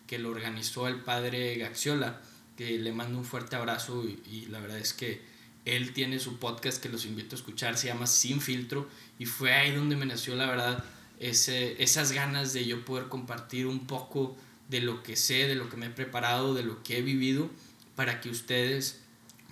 que 0.06 0.18
lo 0.18 0.30
organizó 0.30 0.88
el 0.88 1.00
padre 1.00 1.56
Gaxiola, 1.56 2.20
que 2.56 2.78
le 2.78 2.92
mando 2.92 3.18
un 3.18 3.24
fuerte 3.24 3.56
abrazo 3.56 4.04
y, 4.04 4.46
la 4.46 4.60
verdad 4.60 4.78
es 4.78 4.92
que 4.92 5.20
él 5.64 5.92
tiene 5.92 6.18
su 6.18 6.38
podcast 6.38 6.82
que 6.82 6.88
los 6.88 7.04
invito 7.04 7.36
a 7.36 7.38
escuchar, 7.38 7.76
se 7.76 7.88
llama 7.88 8.06
Sin 8.06 8.40
Filtro, 8.40 8.88
y 9.18 9.26
fue 9.26 9.52
ahí 9.52 9.74
donde 9.74 9.96
me 9.96 10.06
nació 10.06 10.34
la 10.34 10.46
verdad 10.46 10.84
ese, 11.20 11.80
esas 11.82 12.12
ganas 12.12 12.52
de 12.52 12.64
yo 12.64 12.84
poder 12.84 13.08
compartir 13.08 13.66
un 13.66 13.86
poco 13.86 14.36
de 14.68 14.80
lo 14.80 15.02
que 15.02 15.16
sé, 15.16 15.46
de 15.46 15.54
lo 15.54 15.68
que 15.68 15.76
me 15.76 15.86
he 15.86 15.90
preparado, 15.90 16.54
de 16.54 16.64
lo 16.64 16.82
que 16.82 16.98
he 16.98 17.02
vivido, 17.02 17.50
para 17.94 18.20
que 18.20 18.30
ustedes 18.30 19.00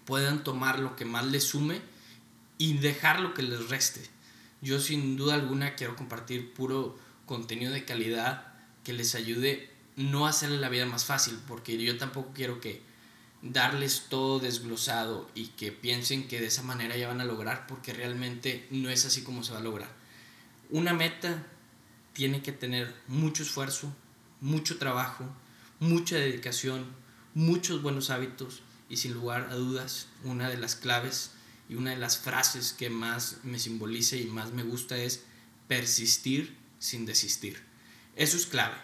puedan 0.05 0.43
tomar 0.43 0.81
lo 0.81 0.97
que 0.97 1.05
más 1.05 1.27
les 1.27 1.45
sume 1.45 1.81
y 2.61 2.75
dejar 2.75 3.21
lo 3.21 3.33
que 3.33 3.43
les 3.43 3.71
reste. 3.71 4.03
Yo 4.61 4.81
sin 4.81 5.17
duda 5.17 5.35
alguna 5.35 5.77
quiero 5.77 5.97
compartir 5.97 6.53
puro 6.53 6.99
contenido 7.25 7.73
de 7.73 7.87
calidad 7.87 8.53
que 8.85 8.93
les 8.93 9.15
ayude 9.15 9.71
no 9.97 10.27
a 10.27 10.29
hacerle 10.29 10.59
la 10.59 10.69
vida 10.69 10.85
más 10.85 11.07
fácil, 11.07 11.39
porque 11.49 11.83
yo 11.83 11.97
tampoco 11.97 12.33
quiero 12.35 12.61
que 12.61 12.83
darles 13.41 14.09
todo 14.11 14.41
desglosado 14.41 15.27
y 15.35 15.47
que 15.47 15.73
piensen 15.73 16.29
que 16.29 16.39
de 16.39 16.49
esa 16.49 16.63
manera 16.63 16.99
ya 16.99 17.09
van 17.09 17.23
a 17.23 17.25
lograr, 17.25 17.67
porque 17.67 17.95
realmente 17.95 18.69
no 18.71 18.91
es 18.91 19.07
así 19.07 19.23
como 19.23 19.43
se 19.43 19.53
va 19.53 19.61
a 19.61 19.63
lograr. 19.63 19.89
Una 20.69 20.93
meta 20.93 21.47
tiene 22.13 22.43
que 22.43 22.53
tener 22.53 22.95
mucho 23.09 23.43
esfuerzo, 23.43 23.91
mucho 24.43 24.77
trabajo, 24.77 25.25
mucha 25.79 26.17
dedicación, 26.17 26.85
muchos 27.33 27.81
buenos 27.81 28.11
hábitos 28.11 28.61
y 28.91 28.99
sin 28.99 29.15
lugar 29.15 29.49
a 29.51 29.55
dudas 29.55 30.09
una 30.25 30.51
de 30.51 30.59
las 30.59 30.77
claves 30.77 31.31
y 31.71 31.77
una 31.77 31.91
de 31.91 31.97
las 31.97 32.19
frases 32.19 32.73
que 32.73 32.91
más 32.91 33.37
me 33.45 33.61
simboliza 33.61 34.17
y 34.17 34.25
más 34.25 34.53
me 34.53 34.65
gusta 34.65 34.99
es 34.99 35.23
persistir 35.69 36.57
sin 36.81 37.07
desistir. 37.07 37.63
Eso 38.17 38.37
es 38.37 38.47
clave. 38.47 38.75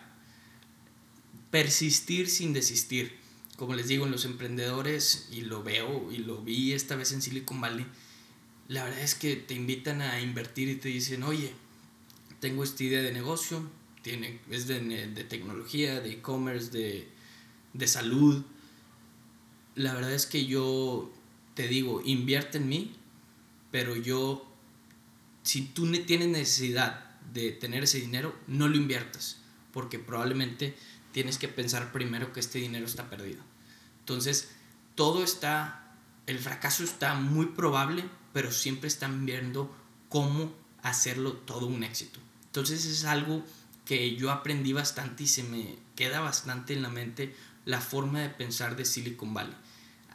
Persistir 1.50 2.30
sin 2.30 2.52
desistir. 2.52 3.16
Como 3.56 3.74
les 3.74 3.88
digo, 3.88 4.06
en 4.06 4.12
los 4.12 4.24
emprendedores, 4.24 5.26
y 5.32 5.40
lo 5.40 5.64
veo 5.64 6.12
y 6.12 6.18
lo 6.18 6.42
vi 6.42 6.74
esta 6.74 6.94
vez 6.94 7.10
en 7.10 7.22
Silicon 7.22 7.60
Valley, 7.60 7.86
la 8.68 8.84
verdad 8.84 9.00
es 9.00 9.16
que 9.16 9.34
te 9.34 9.54
invitan 9.54 10.00
a 10.00 10.20
invertir 10.20 10.68
y 10.68 10.76
te 10.76 10.88
dicen, 10.88 11.24
oye, 11.24 11.52
tengo 12.38 12.62
esta 12.62 12.84
idea 12.84 13.02
de 13.02 13.12
negocio, 13.12 13.68
tiene, 14.02 14.38
es 14.48 14.68
de, 14.68 14.80
de 14.80 15.24
tecnología, 15.24 16.00
de 16.00 16.12
e-commerce, 16.12 16.70
de, 16.70 17.08
de 17.72 17.88
salud, 17.88 18.44
la 19.74 19.92
verdad 19.92 20.12
es 20.14 20.26
que 20.26 20.46
yo 20.46 21.12
te 21.56 21.66
digo, 21.66 22.02
invierte 22.04 22.58
en 22.58 22.68
mí, 22.68 22.94
pero 23.72 23.96
yo, 23.96 24.46
si 25.42 25.62
tú 25.62 25.90
tienes 26.04 26.28
necesidad 26.28 27.18
de 27.32 27.50
tener 27.50 27.82
ese 27.82 27.98
dinero, 27.98 28.38
no 28.46 28.68
lo 28.68 28.76
inviertas, 28.76 29.38
porque 29.72 29.98
probablemente 29.98 30.76
tienes 31.12 31.38
que 31.38 31.48
pensar 31.48 31.92
primero 31.92 32.32
que 32.32 32.40
este 32.40 32.58
dinero 32.58 32.84
está 32.84 33.08
perdido. 33.10 33.42
Entonces, 34.00 34.50
todo 34.94 35.25
está, 35.25 35.96
el 36.26 36.38
fracaso 36.38 36.84
está 36.84 37.14
muy 37.14 37.46
probable, 37.46 38.04
pero 38.34 38.52
siempre 38.52 38.86
están 38.86 39.25
viendo 39.25 39.75
cómo 40.10 40.54
hacerlo 40.82 41.32
todo 41.32 41.66
un 41.66 41.82
éxito. 41.82 42.20
Entonces 42.44 42.84
es 42.84 43.04
algo 43.04 43.42
que 43.86 44.14
yo 44.16 44.30
aprendí 44.30 44.75
bastante 44.75 45.25
y 45.25 45.26
se 45.26 45.42
me 45.42 45.76
queda 45.96 46.20
bastante 46.20 46.75
en 46.75 46.82
la 46.82 46.90
mente 46.90 47.34
la 47.64 47.80
forma 47.80 48.20
de 48.20 48.28
pensar 48.28 48.76
de 48.76 48.84
Silicon 48.84 49.34
Valley 49.34 49.56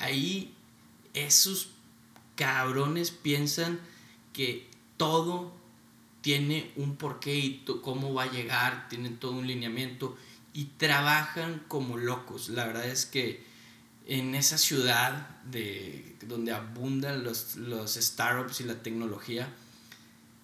ahí 0.02 0.54
esos 1.14 1.70
cabrones 2.36 3.12
piensan 3.12 3.80
que 4.34 4.70
todo 4.98 5.54
tiene 6.22 6.72
un 6.76 6.96
porqué 6.96 7.36
y 7.36 7.66
cómo 7.82 8.14
va 8.14 8.24
a 8.24 8.32
llegar, 8.32 8.88
tienen 8.90 9.18
todo 9.18 9.32
un 9.34 9.48
lineamiento 9.48 10.18
y 10.54 10.66
trabajan 10.78 11.64
como 11.68 11.98
locos. 11.98 12.50
La 12.50 12.66
verdad 12.66 12.86
es 12.86 13.06
que 13.06 13.44
en 14.06 14.36
esa 14.36 14.58
ciudad 14.58 15.42
de, 15.46 16.16
donde 16.22 16.52
abundan 16.52 17.24
los, 17.24 17.56
los 17.56 17.96
startups 17.96 18.62
y 18.62 18.66
la 18.66 18.82
tecnología, 18.84 19.50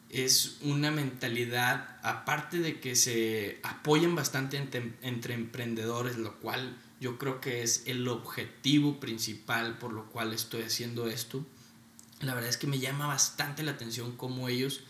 es 0.10 0.58
una 0.62 0.90
mentalidad, 0.90 1.98
aparte 2.02 2.60
de 2.60 2.80
que 2.80 2.96
se 2.96 3.60
apoyan 3.64 4.16
bastante 4.16 4.58
entre, 4.58 4.94
entre 5.02 5.34
emprendedores, 5.34 6.18
lo 6.18 6.36
cual 6.40 6.78
yo 7.00 7.18
creo 7.18 7.39
que 7.42 7.62
es 7.62 7.84
el 7.86 8.08
objetivo 8.08 9.00
principal 9.00 9.77
por 9.77 9.94
lo 9.94 10.08
cual 10.10 10.34
estoy 10.34 10.63
haciendo 10.63 11.08
esto. 11.08 11.46
La 12.22 12.34
verdad 12.34 12.50
es 12.50 12.58
que 12.58 12.68
me 12.68 12.80
llama 12.80 13.08
bastante 13.08 13.63
la 13.63 13.72
atención 13.72 14.18
cómo 14.18 14.50
ellos 14.50 14.82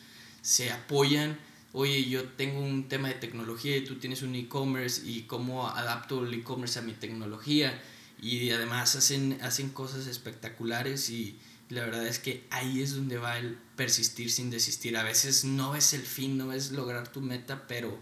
se 0.42 0.72
apoyan. 0.72 1.38
Oye, 1.74 2.06
yo 2.06 2.24
tengo 2.24 2.62
un 2.62 2.88
tema 2.88 3.10
de 3.10 3.16
tecnología 3.16 3.76
y 3.76 3.84
tú 3.84 3.96
tienes 3.96 4.22
un 4.22 4.36
e-commerce 4.36 5.02
y 5.06 5.24
cómo 5.24 5.68
adapto 5.68 6.26
el 6.26 6.34
e-commerce 6.34 6.80
a 6.80 6.82
mi 6.82 6.94
tecnología. 6.94 7.82
Y 8.22 8.50
además 8.52 8.96
hacen, 8.96 9.38
hacen 9.42 9.70
cosas 9.70 10.08
espectaculares 10.08 11.10
y 11.10 11.38
la 11.70 11.82
verdad 11.82 12.08
es 12.08 12.20
que 12.20 12.46
ahí 12.50 12.82
es 12.82 12.96
donde 12.96 13.18
va 13.18 13.38
el 13.38 13.58
persistir 13.76 14.32
sin 14.32 14.50
desistir. 14.50 14.96
A 14.96 15.04
veces 15.04 15.44
no 15.44 15.76
es 15.76 15.94
el 15.94 16.04
fin, 16.04 16.38
no 16.38 16.54
es 16.54 16.72
lograr 16.72 17.12
tu 17.12 17.20
meta, 17.20 17.68
pero, 17.68 18.00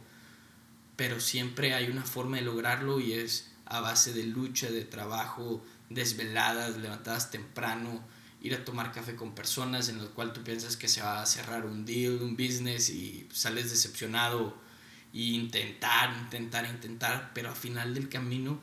pero 0.96 1.20
siempre 1.20 1.74
hay 1.74 1.88
una 1.88 2.04
forma 2.04 2.38
de 2.38 2.44
lograrlo 2.44 3.00
y 3.00 3.14
es 3.14 3.55
a 3.66 3.80
base 3.82 4.14
de 4.14 4.24
lucha, 4.24 4.70
de 4.70 4.86
trabajo, 4.86 5.64
desveladas, 5.90 6.78
levantadas 6.78 7.32
temprano, 7.32 8.04
ir 8.42 8.54
a 8.54 8.64
tomar 8.64 8.92
café 8.92 9.16
con 9.16 9.34
personas 9.34 9.90
en 9.90 9.98
las 9.98 10.10
cual 10.10 10.34
tú 10.34 10.44
piensas 10.44 10.78
que 10.78 10.88
se 10.88 11.02
va 11.02 11.22
a 11.22 11.26
cerrar 11.26 11.66
un 11.66 11.86
deal, 11.86 12.22
un 12.22 12.36
business 12.36 12.90
y 12.90 13.28
sales 13.32 13.72
decepcionado 13.72 14.56
e 15.14 15.20
intentar, 15.20 16.16
intentar, 16.22 16.66
intentar, 16.66 17.32
pero 17.34 17.50
al 17.50 17.56
final 17.56 17.94
del 17.94 18.10
camino 18.10 18.60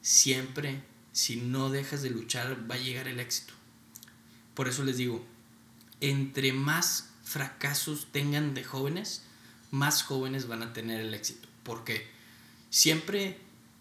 siempre, 0.00 0.82
si 1.12 1.36
no 1.36 1.70
dejas 1.70 2.02
de 2.02 2.10
luchar, 2.10 2.70
va 2.70 2.76
a 2.76 2.78
llegar 2.78 3.08
el 3.08 3.20
éxito. 3.20 3.52
Por 4.54 4.68
eso 4.68 4.84
les 4.84 4.96
digo, 4.96 5.24
entre 6.00 6.52
más 6.52 7.10
fracasos 7.24 8.08
tengan 8.12 8.54
de 8.54 8.64
jóvenes, 8.64 9.22
más 9.70 10.02
jóvenes 10.02 10.48
van 10.48 10.62
a 10.62 10.72
tener 10.72 11.00
el 11.00 11.14
éxito. 11.14 11.48
Porque 11.62 12.08
siempre, 12.70 13.38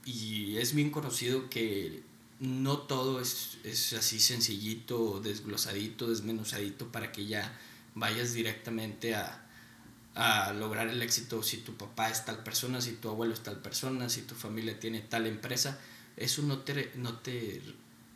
y 0.10 0.58
es 0.58 0.74
bien 0.74 0.90
conocido 0.90 1.50
que 1.50 2.04
no 2.40 2.80
todo 2.80 3.22
es, 3.22 3.58
es 3.64 3.94
así 3.94 4.20
sencillito, 4.20 5.20
desglosadito, 5.20 6.10
desmenuzadito 6.10 6.92
para 6.92 7.12
que 7.12 7.26
ya 7.26 7.58
vayas 7.96 8.34
directamente 8.34 9.14
a, 9.14 9.46
a 10.16 10.54
lograr 10.54 10.88
el 10.88 11.02
éxito 11.02 11.44
si 11.44 11.58
tu 11.58 11.76
papá 11.76 12.10
es 12.10 12.26
tal 12.26 12.44
persona, 12.44 12.82
si 12.82 12.94
tu 12.94 13.10
abuelo 13.10 13.34
es 13.34 13.42
tal 13.42 13.62
persona, 13.62 14.10
si 14.10 14.22
tu 14.22 14.36
familia 14.36 14.80
tiene 14.80 15.02
tal 15.02 15.28
empresa. 15.28 15.80
Eso 16.18 16.42
no 16.42 16.60
te, 16.60 16.92
no 16.96 17.18
te 17.20 17.62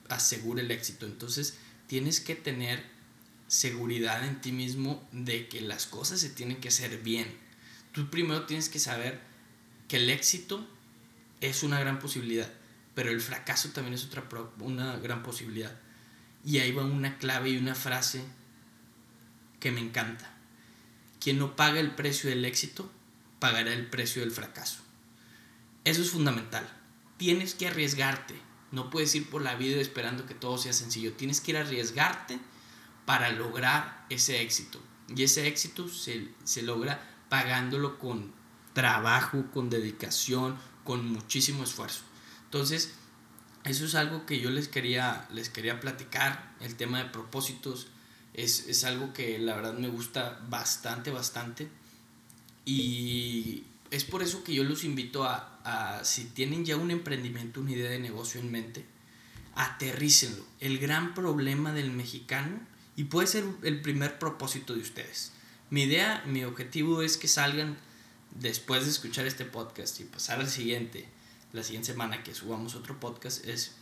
asegura 0.09 0.61
el 0.61 0.71
éxito. 0.71 1.05
Entonces 1.05 1.57
tienes 1.87 2.19
que 2.19 2.35
tener 2.35 2.83
seguridad 3.47 4.25
en 4.27 4.41
ti 4.41 4.51
mismo 4.51 5.07
de 5.11 5.47
que 5.47 5.61
las 5.61 5.85
cosas 5.85 6.19
se 6.21 6.29
tienen 6.29 6.59
que 6.59 6.69
hacer 6.69 7.03
bien. 7.03 7.27
Tú 7.91 8.09
primero 8.09 8.45
tienes 8.45 8.69
que 8.69 8.79
saber 8.79 9.21
que 9.87 9.97
el 9.97 10.09
éxito 10.09 10.67
es 11.49 11.63
una 11.63 11.79
gran 11.79 11.99
posibilidad, 11.99 12.51
pero 12.95 13.09
el 13.09 13.21
fracaso 13.21 13.69
también 13.69 13.93
es 13.93 14.05
otra 14.05 14.27
una 14.59 14.97
gran 14.97 15.23
posibilidad. 15.23 15.75
Y 16.45 16.59
ahí 16.59 16.71
va 16.71 16.83
una 16.83 17.17
clave 17.17 17.49
y 17.49 17.57
una 17.57 17.75
frase 17.75 18.23
que 19.59 19.71
me 19.71 19.81
encanta. 19.81 20.33
Quien 21.19 21.39
no 21.39 21.55
paga 21.55 21.79
el 21.79 21.91
precio 21.91 22.29
del 22.29 22.43
éxito, 22.43 22.91
pagará 23.39 23.73
el 23.73 23.87
precio 23.87 24.21
del 24.21 24.31
fracaso. 24.31 24.79
Eso 25.85 26.01
es 26.01 26.09
fundamental. 26.11 26.67
Tienes 27.17 27.55
que 27.55 27.67
arriesgarte. 27.67 28.35
No 28.71 28.89
puedes 28.89 29.13
ir 29.15 29.29
por 29.29 29.41
la 29.41 29.55
vida 29.55 29.79
esperando 29.79 30.25
que 30.25 30.33
todo 30.33 30.57
sea 30.57 30.73
sencillo. 30.73 31.13
Tienes 31.13 31.39
que 31.39 31.51
ir 31.51 31.57
a 31.57 31.61
arriesgarte 31.61 32.39
para 33.05 33.31
lograr 33.31 34.05
ese 34.09 34.41
éxito. 34.41 34.81
Y 35.15 35.23
ese 35.23 35.47
éxito 35.47 35.87
se, 35.87 36.29
se 36.43 36.61
logra 36.61 37.01
pagándolo 37.29 37.99
con 37.99 38.33
trabajo, 38.73 39.45
con 39.53 39.69
dedicación, 39.69 40.57
con 40.83 41.05
muchísimo 41.05 41.63
esfuerzo. 41.63 42.01
Entonces, 42.45 42.93
eso 43.63 43.85
es 43.85 43.95
algo 43.95 44.25
que 44.25 44.39
yo 44.39 44.49
les 44.49 44.67
quería, 44.67 45.27
les 45.31 45.49
quería 45.49 45.79
platicar, 45.79 46.55
el 46.59 46.75
tema 46.75 47.03
de 47.03 47.09
propósitos. 47.09 47.87
Es, 48.33 48.67
es 48.67 48.83
algo 48.83 49.13
que 49.13 49.39
la 49.39 49.55
verdad 49.55 49.73
me 49.73 49.87
gusta 49.87 50.41
bastante, 50.49 51.11
bastante. 51.11 51.69
Y 52.65 53.63
es 53.91 54.03
por 54.03 54.23
eso 54.23 54.43
que 54.43 54.53
yo 54.53 54.63
los 54.63 54.83
invito 54.83 55.23
a, 55.23 55.59
a, 55.63 56.03
si 56.03 56.25
tienen 56.25 56.65
ya 56.65 56.75
un 56.75 56.91
emprendimiento, 56.91 57.61
una 57.61 57.71
idea 57.71 57.91
de 57.91 57.99
negocio 57.99 58.41
en 58.41 58.51
mente, 58.51 58.85
aterrícenlo. 59.55 60.43
El 60.59 60.79
gran 60.79 61.13
problema 61.13 61.73
del 61.73 61.91
mexicano 61.91 62.59
y 62.95 63.05
puede 63.05 63.27
ser 63.27 63.45
el 63.63 63.81
primer 63.81 64.19
propósito 64.19 64.73
de 64.73 64.81
ustedes. 64.81 65.31
Mi 65.69 65.83
idea, 65.83 66.23
mi 66.27 66.43
objetivo 66.43 67.01
es 67.01 67.17
que 67.17 67.27
salgan 67.27 67.77
después 68.39 68.85
de 68.85 68.91
escuchar 68.91 69.25
este 69.25 69.45
podcast 69.45 69.99
y 69.99 70.05
pasar 70.05 70.39
al 70.39 70.49
siguiente, 70.49 71.05
la 71.51 71.63
siguiente 71.63 71.91
semana 71.91 72.23
que 72.23 72.33
subamos 72.33 72.75
otro 72.75 72.99
podcast, 72.99 73.45
es 73.45 73.73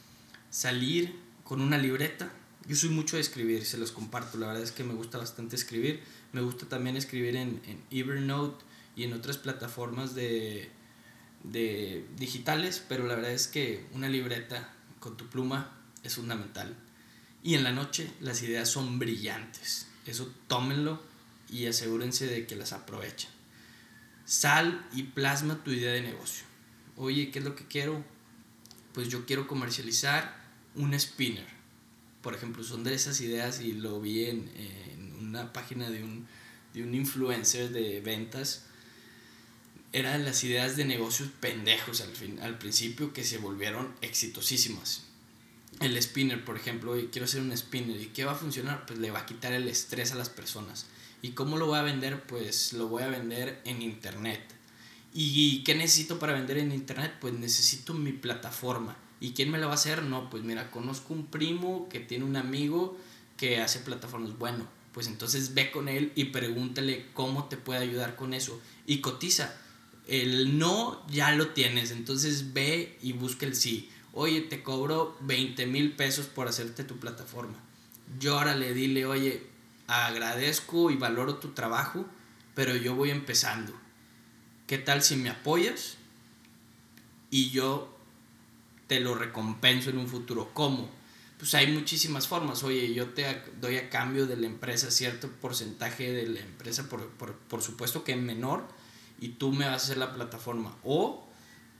salir 0.50 1.16
con 1.44 1.62
una 1.62 1.78
libreta. 1.78 2.32
Yo 2.68 2.76
soy 2.76 2.90
mucho 2.90 3.16
de 3.16 3.22
escribir, 3.22 3.66
se 3.66 3.78
los 3.78 3.92
comparto. 3.92 4.38
La 4.38 4.48
verdad 4.48 4.64
es 4.64 4.72
que 4.72 4.84
me 4.84 4.94
gusta 4.94 5.18
bastante 5.18 5.56
escribir. 5.56 6.04
Me 6.32 6.42
gusta 6.42 6.68
también 6.68 6.96
escribir 6.98 7.36
en, 7.36 7.62
Evernote 7.90 8.64
y 8.96 9.04
en 9.04 9.14
otras 9.14 9.38
plataformas 9.38 10.16
de, 10.16 10.70
de 11.44 12.06
digitales, 12.18 12.84
pero 12.88 13.08
la 13.08 13.16
verdad 13.16 13.32
es 13.32 13.48
que 13.48 13.86
una 13.94 14.10
libreta 14.10 14.74
con 15.00 15.18
tu 15.18 15.28
pluma 15.28 15.78
es 16.04 16.16
fundamental. 16.16 16.76
Y 17.44 17.56
en 17.56 17.64
la 17.64 17.72
noche 17.72 18.12
las 18.20 18.44
ideas 18.44 18.70
son 18.70 19.00
brillantes. 19.00 19.88
Eso 20.06 20.32
tómenlo 20.48 21.02
y 21.50 21.66
asegúrense 21.66 22.28
de 22.28 22.46
que 22.46 22.56
las 22.56 22.74
aprovechen. 22.74 23.41
Sal 24.26 24.88
y 24.94 25.04
plasma 25.04 25.64
tu 25.64 25.72
idea 25.72 25.92
de 25.92 26.02
negocio. 26.02 26.46
Oye, 26.96 27.32
¿qué 27.32 27.40
es 27.40 27.46
lo 27.46 27.56
que 27.56 27.66
quiero? 27.66 28.04
Pues 28.94 29.10
yo 29.10 29.26
quiero 29.26 29.48
comercializar 29.48 30.36
un 30.76 30.98
spinner. 31.00 31.48
Por 32.22 32.36
ejemplo, 32.36 32.64
son 32.64 32.84
de 32.84 32.94
esas 32.94 33.20
ideas 33.22 33.62
y 33.62 33.74
lo 33.74 34.00
vi 34.00 34.26
en, 34.26 34.50
una 35.20 35.54
página 35.54 35.90
de 35.90 36.04
un, 36.04 36.28
de 36.74 36.84
un 36.84 36.94
influencer 36.94 37.72
de 37.72 38.02
ventas. 38.02 38.66
Eran 39.94 40.24
las 40.24 40.44
ideas 40.44 40.78
de 40.78 40.86
negocios 40.86 41.30
pendejos 41.40 42.02
al, 42.02 42.16
fin, 42.16 42.40
al 42.40 42.58
principio 42.58 43.12
que 43.14 43.24
se 43.24 43.38
volvieron 43.38 43.94
exitosísimas 44.02 45.04
el 45.82 46.02
spinner, 46.02 46.44
por 46.46 46.56
ejemplo, 46.56 46.96
quiero 47.12 47.26
hacer 47.26 47.42
un 47.42 47.56
spinner, 47.58 48.00
¿y 48.00 48.08
qué 48.08 48.24
va 48.24 48.34
a 48.34 48.36
funcionar? 48.36 48.86
Pues 48.86 49.00
le 49.00 49.12
va 49.12 49.20
a 49.20 49.26
quitar 49.26 49.52
el 49.54 49.68
estrés 49.68 50.12
a 50.12 50.16
las 50.16 50.30
personas. 50.30 50.86
¿Y 51.22 51.32
cómo 51.32 51.58
lo 51.58 51.68
voy 51.68 51.80
a 51.80 51.84
vender? 51.84 52.24
Pues 52.24 52.74
lo 52.74 52.88
voy 52.88 53.04
a 53.04 53.08
vender 53.08 53.62
en 53.66 53.82
internet. 53.82 54.42
¿Y 55.14 55.64
qué 55.64 55.76
necesito 55.76 56.20
para 56.20 56.34
vender 56.34 56.58
en 56.58 56.72
internet? 56.72 57.14
Pues 57.20 57.34
necesito 57.34 57.94
mi 57.94 58.12
plataforma. 58.12 58.98
¿Y 59.20 59.32
quién 59.32 59.52
me 59.52 59.58
la 59.58 59.68
va 59.68 59.74
a 59.74 59.76
hacer? 59.76 60.04
No, 60.04 60.30
pues 60.30 60.44
mira, 60.44 60.72
conozco 60.72 61.14
un 61.14 61.28
primo 61.28 61.88
que 61.90 62.00
tiene 62.00 62.26
un 62.26 62.36
amigo 62.36 62.98
que 63.38 63.60
hace 63.60 63.80
plataformas. 63.80 64.38
Bueno, 64.38 64.68
pues 64.94 65.08
entonces 65.08 65.54
ve 65.54 65.70
con 65.72 65.90
él 65.90 66.12
y 66.16 66.26
pregúntale 66.26 67.06
cómo 67.14 67.46
te 67.46 67.58
puede 67.58 67.82
ayudar 67.82 68.16
con 68.16 68.34
eso. 68.34 68.60
Y 68.88 69.00
cotiza. 69.00 69.56
El 70.08 70.58
no 70.58 71.06
ya 71.08 71.32
lo 71.34 71.50
tienes, 71.50 71.92
entonces 71.92 72.54
ve 72.54 72.98
y 73.02 73.14
busca 73.14 73.46
el 73.46 73.56
sí 73.56 73.90
oye, 74.14 74.42
te 74.42 74.64
cobro 74.64 75.18
20 75.22 75.66
mil 75.68 75.94
pesos 75.94 76.26
por 76.26 76.48
hacerte 76.48 76.84
tu 76.84 76.98
plataforma. 76.98 77.56
Yo 78.20 78.38
ahora 78.38 78.56
le 78.56 78.74
dile, 78.74 79.06
oye, 79.06 79.44
agradezco 79.92 80.90
y 80.90 80.96
valoro 80.96 81.36
tu 81.36 81.50
trabajo, 81.50 82.06
pero 82.56 82.76
yo 82.76 82.96
voy 82.96 83.12
empezando. 83.12 83.74
¿Qué 84.68 84.78
tal 84.78 85.02
si 85.04 85.18
me 85.18 85.30
apoyas? 85.30 85.98
Y 87.30 87.50
yo 87.50 87.98
te 88.88 89.00
lo 89.00 89.16
recompenso 89.16 89.90
en 89.90 89.98
un 89.98 90.08
futuro. 90.08 90.52
¿Cómo? 90.54 90.90
Pues 91.38 91.54
hay 91.56 91.68
muchísimas 91.68 92.28
formas. 92.28 92.64
Oye, 92.64 92.94
yo 92.94 93.10
te 93.10 93.44
doy 93.60 93.78
a 93.78 93.90
cambio 93.90 94.28
de 94.28 94.38
la 94.38 94.46
empresa 94.46 94.92
cierto 94.92 95.30
porcentaje 95.30 96.12
de 96.12 96.28
la 96.28 96.40
empresa, 96.40 96.88
por, 96.88 97.10
por, 97.10 97.36
por 97.36 97.62
supuesto 97.62 98.04
que 98.04 98.16
menor, 98.16 98.64
y 99.20 99.30
tú 99.30 99.52
me 99.52 99.66
vas 99.66 99.74
a 99.74 99.86
hacer 99.86 99.98
la 99.98 100.14
plataforma. 100.14 100.76
O 100.84 101.28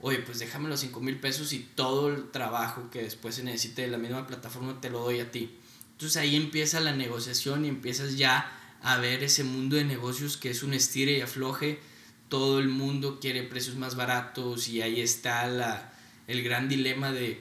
oye, 0.02 0.20
pues 0.20 0.40
déjame 0.40 0.68
los 0.68 0.80
5 0.80 1.00
mil 1.00 1.20
pesos 1.20 1.54
y 1.54 1.60
todo 1.60 2.10
el 2.10 2.30
trabajo 2.32 2.90
que 2.90 3.04
después 3.04 3.36
se 3.36 3.44
necesite 3.44 3.84
de 3.84 3.88
la 3.88 3.98
misma 3.98 4.28
plataforma 4.28 4.82
te 4.82 4.90
lo 4.90 5.00
doy 5.00 5.20
a 5.20 5.32
ti. 5.32 5.58
Entonces 6.02 6.20
ahí 6.20 6.36
empieza 6.36 6.80
la 6.80 6.94
negociación 6.94 7.64
y 7.64 7.68
empiezas 7.68 8.18
ya 8.18 8.52
a 8.82 8.98
ver 8.98 9.24
ese 9.24 9.44
mundo 9.44 9.76
de 9.76 9.84
negocios 9.84 10.36
que 10.36 10.50
es 10.50 10.64
un 10.64 10.74
estire 10.74 11.12
y 11.12 11.22
afloje. 11.22 11.80
Todo 12.28 12.58
el 12.58 12.70
mundo 12.70 13.20
quiere 13.20 13.44
precios 13.44 13.76
más 13.76 13.96
baratos 13.96 14.68
y 14.68 14.82
ahí 14.82 15.00
está 15.00 15.46
la, 15.46 15.94
el 16.26 16.42
gran 16.42 16.68
dilema 16.70 17.12
de, 17.12 17.40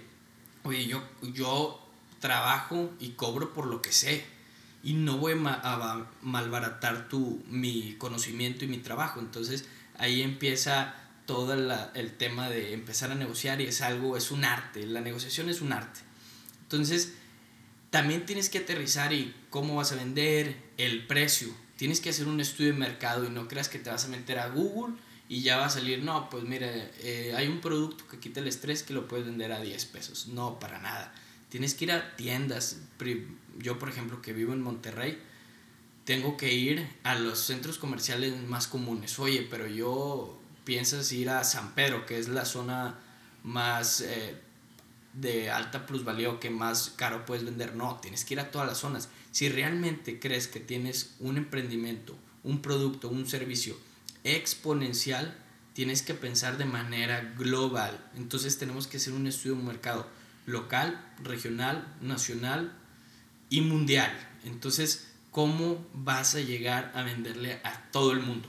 oye, 0.65 0.87
yo, 0.87 1.03
yo 1.23 1.81
trabajo 2.19 2.93
y 3.01 3.13
cobro 3.13 3.55
por 3.55 3.67
lo 3.67 3.81
que 3.81 3.93
sé 3.93 4.27
y 4.83 4.93
no 4.93 5.17
voy 5.17 5.33
a 5.33 6.07
malbaratar 6.21 7.09
tu, 7.09 7.43
mi 7.49 7.95
conocimiento 7.97 8.67
y 8.67 8.69
mi 8.69 8.77
trabajo. 8.77 9.21
Entonces 9.21 9.65
ahí 9.97 10.21
empieza 10.21 10.97
todo 11.25 11.55
el 11.95 12.17
tema 12.19 12.51
de 12.51 12.75
empezar 12.75 13.11
a 13.11 13.15
negociar 13.15 13.63
y 13.63 13.69
es 13.69 13.81
algo, 13.81 14.19
es 14.19 14.31
un 14.31 14.45
arte, 14.45 14.85
la 14.85 15.01
negociación 15.01 15.49
es 15.49 15.63
un 15.63 15.73
arte. 15.73 16.01
Entonces, 16.65 17.15
también 17.91 18.25
tienes 18.25 18.49
que 18.49 18.59
aterrizar 18.59 19.13
y 19.13 19.35
cómo 19.51 19.77
vas 19.77 19.93
a 19.93 19.97
vender, 19.97 20.57
el 20.77 21.07
precio. 21.07 21.49
Tienes 21.77 22.01
que 22.01 22.11
hacer 22.11 22.29
un 22.29 22.41
estudio 22.41 22.73
de 22.73 22.79
mercado 22.79 23.25
y 23.25 23.31
no 23.31 23.49
creas 23.49 23.69
que 23.69 23.79
te 23.79 23.91
vas 23.91 24.05
a 24.05 24.09
meter 24.09 24.39
a 24.39 24.49
Google 24.49 24.95
y 25.29 25.43
ya 25.43 25.57
va 25.57 25.67
a 25.67 25.71
salir, 25.71 26.03
no, 26.03 26.29
pues 26.29 26.45
mira, 26.45 26.69
eh, 27.01 27.35
hay 27.37 27.49
un 27.49 27.61
producto 27.61 28.07
que 28.09 28.19
quita 28.19 28.41
el 28.41 28.49
estrés 28.49 28.83
que 28.83 28.93
lo 28.93 29.09
puedes 29.09 29.27
vender 29.27 29.53
a 29.53 29.61
10 29.61 29.85
pesos. 29.87 30.29
No, 30.29 30.59
para 30.59 30.81
nada. 30.81 31.15
Tienes 31.49 31.75
que 31.75 31.85
ir 31.85 31.93
a 31.93 32.17
tiendas. 32.17 32.81
Yo, 33.59 33.79
por 33.79 33.89
ejemplo, 33.89 34.23
que 34.23 34.33
vivo 34.33 34.53
en 34.53 34.63
Monterrey, 34.63 35.21
tengo 36.05 36.37
que 36.37 36.53
ir 36.53 36.89
a 37.03 37.15
los 37.15 37.39
centros 37.39 37.79
comerciales 37.79 38.41
más 38.43 38.67
comunes. 38.67 39.19
Oye, 39.19 39.47
pero 39.49 39.67
yo 39.67 40.41
piensas 40.65 41.11
ir 41.13 41.31
a 41.31 41.45
San 41.45 41.75
Pedro, 41.75 42.07
que 42.07 42.19
es 42.19 42.29
la 42.29 42.45
zona 42.45 42.99
más 43.43 44.01
eh, 44.01 44.37
de 45.13 45.51
alta 45.51 45.87
plusvalía 45.87 46.31
o 46.31 46.41
que 46.41 46.51
más 46.51 46.93
caro 46.97 47.27
puedes 47.27 47.45
vender. 47.45 47.75
No, 47.75 47.99
tienes 48.01 48.25
que 48.25 48.35
ir 48.35 48.41
a 48.41 48.51
todas 48.51 48.69
las 48.69 48.79
zonas. 48.79 49.09
Si 49.33 49.49
realmente 49.49 50.19
crees 50.19 50.49
que 50.49 50.61
tienes 50.61 51.15
un 51.19 51.37
emprendimiento, 51.37 52.17
un 52.43 52.63
producto, 52.63 53.09
un 53.09 53.29
servicio 53.29 53.77
exponencial, 54.25 55.37
tienes 55.73 56.03
que 56.03 56.15
pensar 56.15 56.59
de 56.59 56.65
manera 56.65 57.35
global. 57.37 57.99
Entonces 58.17 58.59
tenemos 58.59 58.87
que 58.87 58.99
hacer 58.99 59.13
un 59.13 59.27
estudio 59.27 59.55
de 59.55 59.61
un 59.61 59.67
mercado 59.67 60.07
local, 60.47 61.13
regional, 61.23 61.97
nacional 62.01 62.73
y 63.49 63.61
mundial. 63.61 64.13
Entonces, 64.45 65.09
¿cómo 65.31 65.87
vas 65.93 66.35
a 66.35 66.41
llegar 66.41 66.93
a 66.95 67.03
venderle 67.03 67.61
a 67.65 67.91
todo 67.91 68.13
el 68.13 68.21
mundo? 68.21 68.49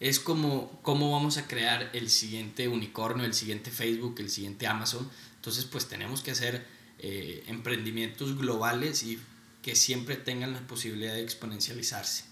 es 0.00 0.18
como 0.18 0.80
cómo 0.80 1.12
vamos 1.12 1.36
a 1.36 1.46
crear 1.46 1.90
el 1.92 2.08
siguiente 2.08 2.68
unicornio, 2.68 3.26
el 3.26 3.34
siguiente 3.34 3.70
Facebook, 3.70 4.16
el 4.18 4.30
siguiente 4.30 4.66
Amazon. 4.66 5.08
Entonces, 5.40 5.64
pues 5.64 5.88
tenemos 5.88 6.22
que 6.22 6.30
hacer 6.30 6.66
eh, 6.98 7.42
emprendimientos 7.46 8.36
globales 8.36 9.02
y 9.02 9.18
que 9.62 9.74
siempre 9.74 10.16
tengan 10.16 10.52
la 10.52 10.66
posibilidad 10.66 11.14
de 11.14 11.22
exponencializarse. 11.22 12.24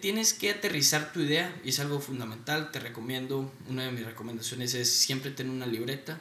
tienes 0.00 0.34
que 0.34 0.50
aterrizar 0.50 1.12
tu 1.12 1.20
idea 1.20 1.54
y 1.64 1.70
es 1.70 1.80
algo 1.80 2.00
fundamental. 2.00 2.70
Te 2.70 2.80
recomiendo, 2.80 3.52
una 3.68 3.84
de 3.84 3.92
mis 3.92 4.04
recomendaciones 4.04 4.74
es 4.74 4.92
siempre 4.92 5.30
tener 5.30 5.52
una 5.52 5.66
libreta 5.66 6.20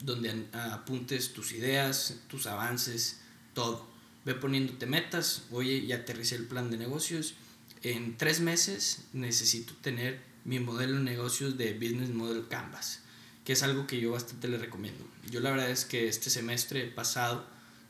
donde 0.00 0.46
apuntes 0.52 1.32
tus 1.32 1.52
ideas, 1.52 2.20
tus 2.28 2.46
avances, 2.46 3.20
todo. 3.54 3.88
Ve 4.24 4.34
poniéndote 4.34 4.86
metas. 4.86 5.42
Oye, 5.50 5.86
ya 5.86 5.96
aterricé 5.96 6.36
el 6.36 6.46
plan 6.46 6.70
de 6.70 6.76
negocios 6.76 7.34
en 7.82 8.16
tres 8.16 8.40
meses 8.40 9.04
necesito 9.12 9.74
tener 9.80 10.20
mi 10.44 10.58
modelo 10.58 10.96
de 10.96 11.02
negocios 11.02 11.56
de 11.56 11.74
Business 11.74 12.10
Model 12.10 12.48
Canvas, 12.48 13.02
que 13.48 13.54
es 13.54 13.62
algo 13.62 13.86
que 13.86 13.98
yo 13.98 14.12
bastante 14.12 14.46
le 14.46 14.58
recomiendo. 14.58 15.02
Yo 15.30 15.40
la 15.40 15.50
verdad 15.50 15.70
es 15.70 15.86
que 15.86 16.06
este 16.06 16.28
semestre 16.28 16.84
pasado 16.84 17.46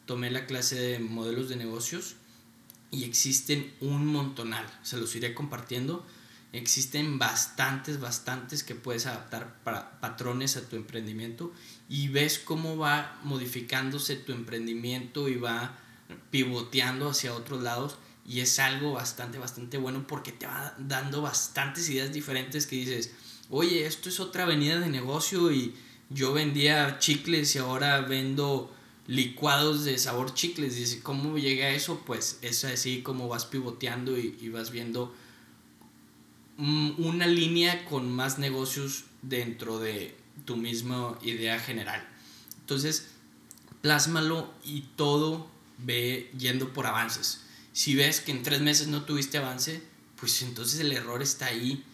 tomé 0.06 0.30
la 0.30 0.46
clase 0.46 0.76
de 0.76 1.00
modelos 1.00 1.48
de 1.48 1.56
negocios 1.56 2.14
y 2.92 3.02
existen 3.02 3.74
un 3.80 4.06
montonal, 4.06 4.64
se 4.84 4.98
los 4.98 5.16
iré 5.16 5.34
compartiendo. 5.34 6.06
Existen 6.52 7.18
bastantes, 7.18 7.98
bastantes 7.98 8.62
que 8.62 8.76
puedes 8.76 9.06
adaptar 9.06 9.60
para 9.64 9.98
patrones 9.98 10.56
a 10.56 10.68
tu 10.68 10.76
emprendimiento 10.76 11.52
y 11.88 12.06
ves 12.06 12.38
cómo 12.38 12.76
va 12.76 13.18
modificándose 13.24 14.14
tu 14.14 14.30
emprendimiento 14.30 15.28
y 15.28 15.34
va 15.34 15.76
pivoteando 16.30 17.10
hacia 17.10 17.34
otros 17.34 17.64
lados 17.64 17.98
y 18.24 18.42
es 18.42 18.60
algo 18.60 18.92
bastante, 18.92 19.38
bastante 19.38 19.76
bueno 19.76 20.06
porque 20.06 20.30
te 20.30 20.46
va 20.46 20.76
dando 20.78 21.20
bastantes 21.20 21.88
ideas 21.88 22.12
diferentes 22.12 22.68
que 22.68 22.76
dices, 22.76 23.10
oye, 23.50 23.86
esto 23.86 24.08
es 24.08 24.20
otra 24.20 24.44
avenida 24.44 24.78
de 24.80 24.88
negocio 24.88 25.52
y 25.52 25.74
yo 26.10 26.32
vendía 26.32 26.98
chicles 26.98 27.54
y 27.54 27.58
ahora 27.58 28.00
vendo 28.00 28.74
licuados 29.06 29.84
de 29.84 29.98
sabor 29.98 30.34
chicles. 30.34 30.76
Dice, 30.76 31.02
¿cómo 31.02 31.38
llega 31.38 31.66
a 31.66 31.70
eso? 31.70 32.02
Pues 32.06 32.38
es 32.42 32.64
así 32.64 33.02
como 33.02 33.28
vas 33.28 33.46
pivoteando 33.46 34.18
y, 34.18 34.36
y 34.40 34.48
vas 34.48 34.70
viendo 34.70 35.14
una 36.56 37.26
línea 37.26 37.84
con 37.84 38.10
más 38.10 38.38
negocios 38.38 39.04
dentro 39.22 39.78
de 39.78 40.16
tu 40.44 40.56
misma 40.56 41.16
idea 41.22 41.60
general. 41.60 42.06
Entonces, 42.60 43.10
plásmalo 43.80 44.52
y 44.64 44.82
todo 44.96 45.48
ve 45.78 46.30
yendo 46.36 46.72
por 46.72 46.86
avances 46.86 47.42
si 47.78 47.94
ves 47.94 48.20
que 48.20 48.32
en 48.32 48.42
tres 48.42 48.60
meses 48.60 48.88
no 48.88 49.04
tuviste 49.04 49.38
avance, 49.38 49.80
pues 50.16 50.42
entonces 50.42 50.80
el 50.80 50.90
error 50.90 51.22
está 51.22 51.46
ahí, 51.46 51.84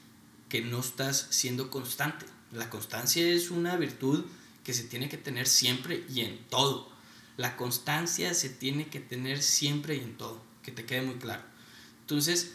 que 0.55 0.61
no 0.61 0.79
estás 0.79 1.27
siendo 1.31 1.69
constante. 1.69 2.27
La 2.53 2.71
constancia 2.71 3.27
es 3.27 3.51
una 3.51 3.75
virtud 3.75 4.25
que 4.62 4.73
se 4.73 4.85
tiene 4.85 5.09
que 5.09 5.17
tener 5.17 5.49
siempre 5.49 6.05
y 6.09 6.21
en 6.21 6.38
todo. 6.49 6.88
La 7.37 7.57
constancia 7.57 8.33
se 8.35 8.51
tiene 8.51 8.87
que 8.87 9.01
tener 9.01 9.43
siempre 9.43 9.97
y 9.97 9.99
en 9.99 10.17
todo, 10.17 10.40
que 10.62 10.71
te 10.71 10.85
quede 10.85 11.03
muy 11.03 11.17
claro. 11.17 11.43
Entonces, 12.03 12.53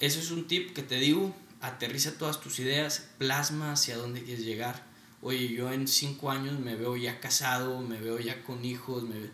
eso 0.00 0.20
es 0.20 0.30
un 0.30 0.48
tip 0.48 0.74
que 0.74 0.82
te 0.82 0.96
digo, 0.96 1.34
aterriza 1.62 2.18
todas 2.18 2.42
tus 2.42 2.58
ideas, 2.58 3.08
plasma 3.16 3.72
hacia 3.72 3.96
dónde 3.96 4.22
quieres 4.22 4.44
llegar. 4.44 4.84
Oye, 5.22 5.48
yo 5.48 5.72
en 5.72 5.88
cinco 5.88 6.30
años 6.30 6.60
me 6.60 6.76
veo 6.76 6.98
ya 6.98 7.20
casado, 7.20 7.80
me 7.80 8.02
veo 8.02 8.18
ya 8.18 8.42
con 8.42 8.66
hijos, 8.66 9.04
me 9.04 9.30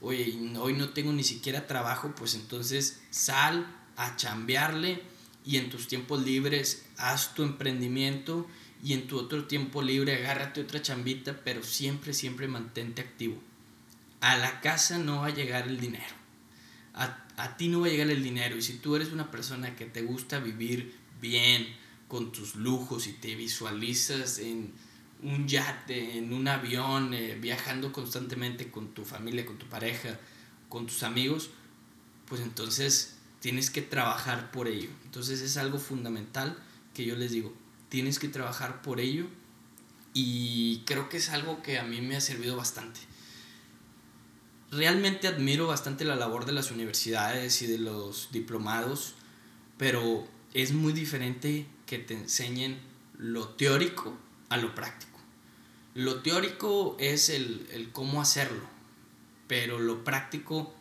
oye, 0.00 0.38
hoy 0.56 0.74
no 0.74 0.90
tengo 0.90 1.12
ni 1.12 1.24
siquiera 1.24 1.66
trabajo, 1.66 2.14
pues 2.16 2.36
entonces 2.36 3.00
sal 3.10 3.66
a 3.96 4.14
chambearle 4.14 5.02
y 5.44 5.56
en 5.56 5.70
tus 5.70 5.88
tiempos 5.88 6.24
libres 6.24 6.86
haz 6.96 7.34
tu 7.34 7.42
emprendimiento 7.42 8.46
y 8.82 8.92
en 8.94 9.06
tu 9.06 9.18
otro 9.18 9.46
tiempo 9.46 9.82
libre 9.82 10.16
agárrate 10.16 10.60
otra 10.60 10.82
chambita, 10.82 11.40
pero 11.44 11.62
siempre, 11.62 12.14
siempre 12.14 12.48
mantente 12.48 13.02
activo. 13.02 13.40
A 14.20 14.36
la 14.36 14.60
casa 14.60 14.98
no 14.98 15.20
va 15.20 15.26
a 15.26 15.34
llegar 15.34 15.68
el 15.68 15.80
dinero. 15.80 16.14
A, 16.94 17.26
a 17.36 17.56
ti 17.56 17.68
no 17.68 17.80
va 17.80 17.86
a 17.86 17.90
llegar 17.90 18.10
el 18.10 18.22
dinero. 18.22 18.56
Y 18.56 18.62
si 18.62 18.74
tú 18.74 18.96
eres 18.96 19.12
una 19.12 19.30
persona 19.30 19.76
que 19.76 19.86
te 19.86 20.02
gusta 20.02 20.38
vivir 20.38 20.94
bien, 21.20 21.66
con 22.10 22.32
tus 22.32 22.56
lujos 22.56 23.06
y 23.06 23.12
te 23.12 23.36
visualizas 23.36 24.40
en 24.40 24.72
un 25.22 25.46
yate, 25.46 26.18
en 26.18 26.32
un 26.32 26.48
avión, 26.48 27.14
eh, 27.14 27.38
viajando 27.40 27.92
constantemente 27.92 28.68
con 28.68 28.88
tu 28.88 29.04
familia, 29.04 29.46
con 29.46 29.58
tu 29.58 29.66
pareja, 29.66 30.18
con 30.68 30.88
tus 30.88 31.04
amigos, 31.04 31.50
pues 32.26 32.40
entonces 32.40 33.19
tienes 33.40 33.70
que 33.70 33.82
trabajar 33.82 34.50
por 34.50 34.68
ello. 34.68 34.90
Entonces 35.04 35.40
es 35.40 35.56
algo 35.56 35.78
fundamental 35.78 36.56
que 36.94 37.04
yo 37.04 37.16
les 37.16 37.32
digo, 37.32 37.52
tienes 37.88 38.18
que 38.18 38.28
trabajar 38.28 38.82
por 38.82 39.00
ello 39.00 39.26
y 40.12 40.82
creo 40.86 41.08
que 41.08 41.18
es 41.18 41.30
algo 41.30 41.62
que 41.62 41.78
a 41.78 41.84
mí 41.84 42.00
me 42.00 42.16
ha 42.16 42.20
servido 42.20 42.56
bastante. 42.56 43.00
Realmente 44.70 45.26
admiro 45.26 45.66
bastante 45.66 46.04
la 46.04 46.14
labor 46.14 46.46
de 46.46 46.52
las 46.52 46.70
universidades 46.70 47.60
y 47.62 47.66
de 47.66 47.78
los 47.78 48.28
diplomados, 48.30 49.14
pero 49.76 50.28
es 50.54 50.72
muy 50.72 50.92
diferente 50.92 51.66
que 51.86 51.98
te 51.98 52.14
enseñen 52.14 52.78
lo 53.18 53.48
teórico 53.48 54.16
a 54.48 54.56
lo 54.56 54.74
práctico. 54.74 55.18
Lo 55.94 56.22
teórico 56.22 56.96
es 57.00 57.30
el, 57.30 57.90
cómo 57.92 58.20
hacerlo, 58.20 58.62
pero 59.48 59.80
lo 59.80 60.04
práctico, 60.04 60.72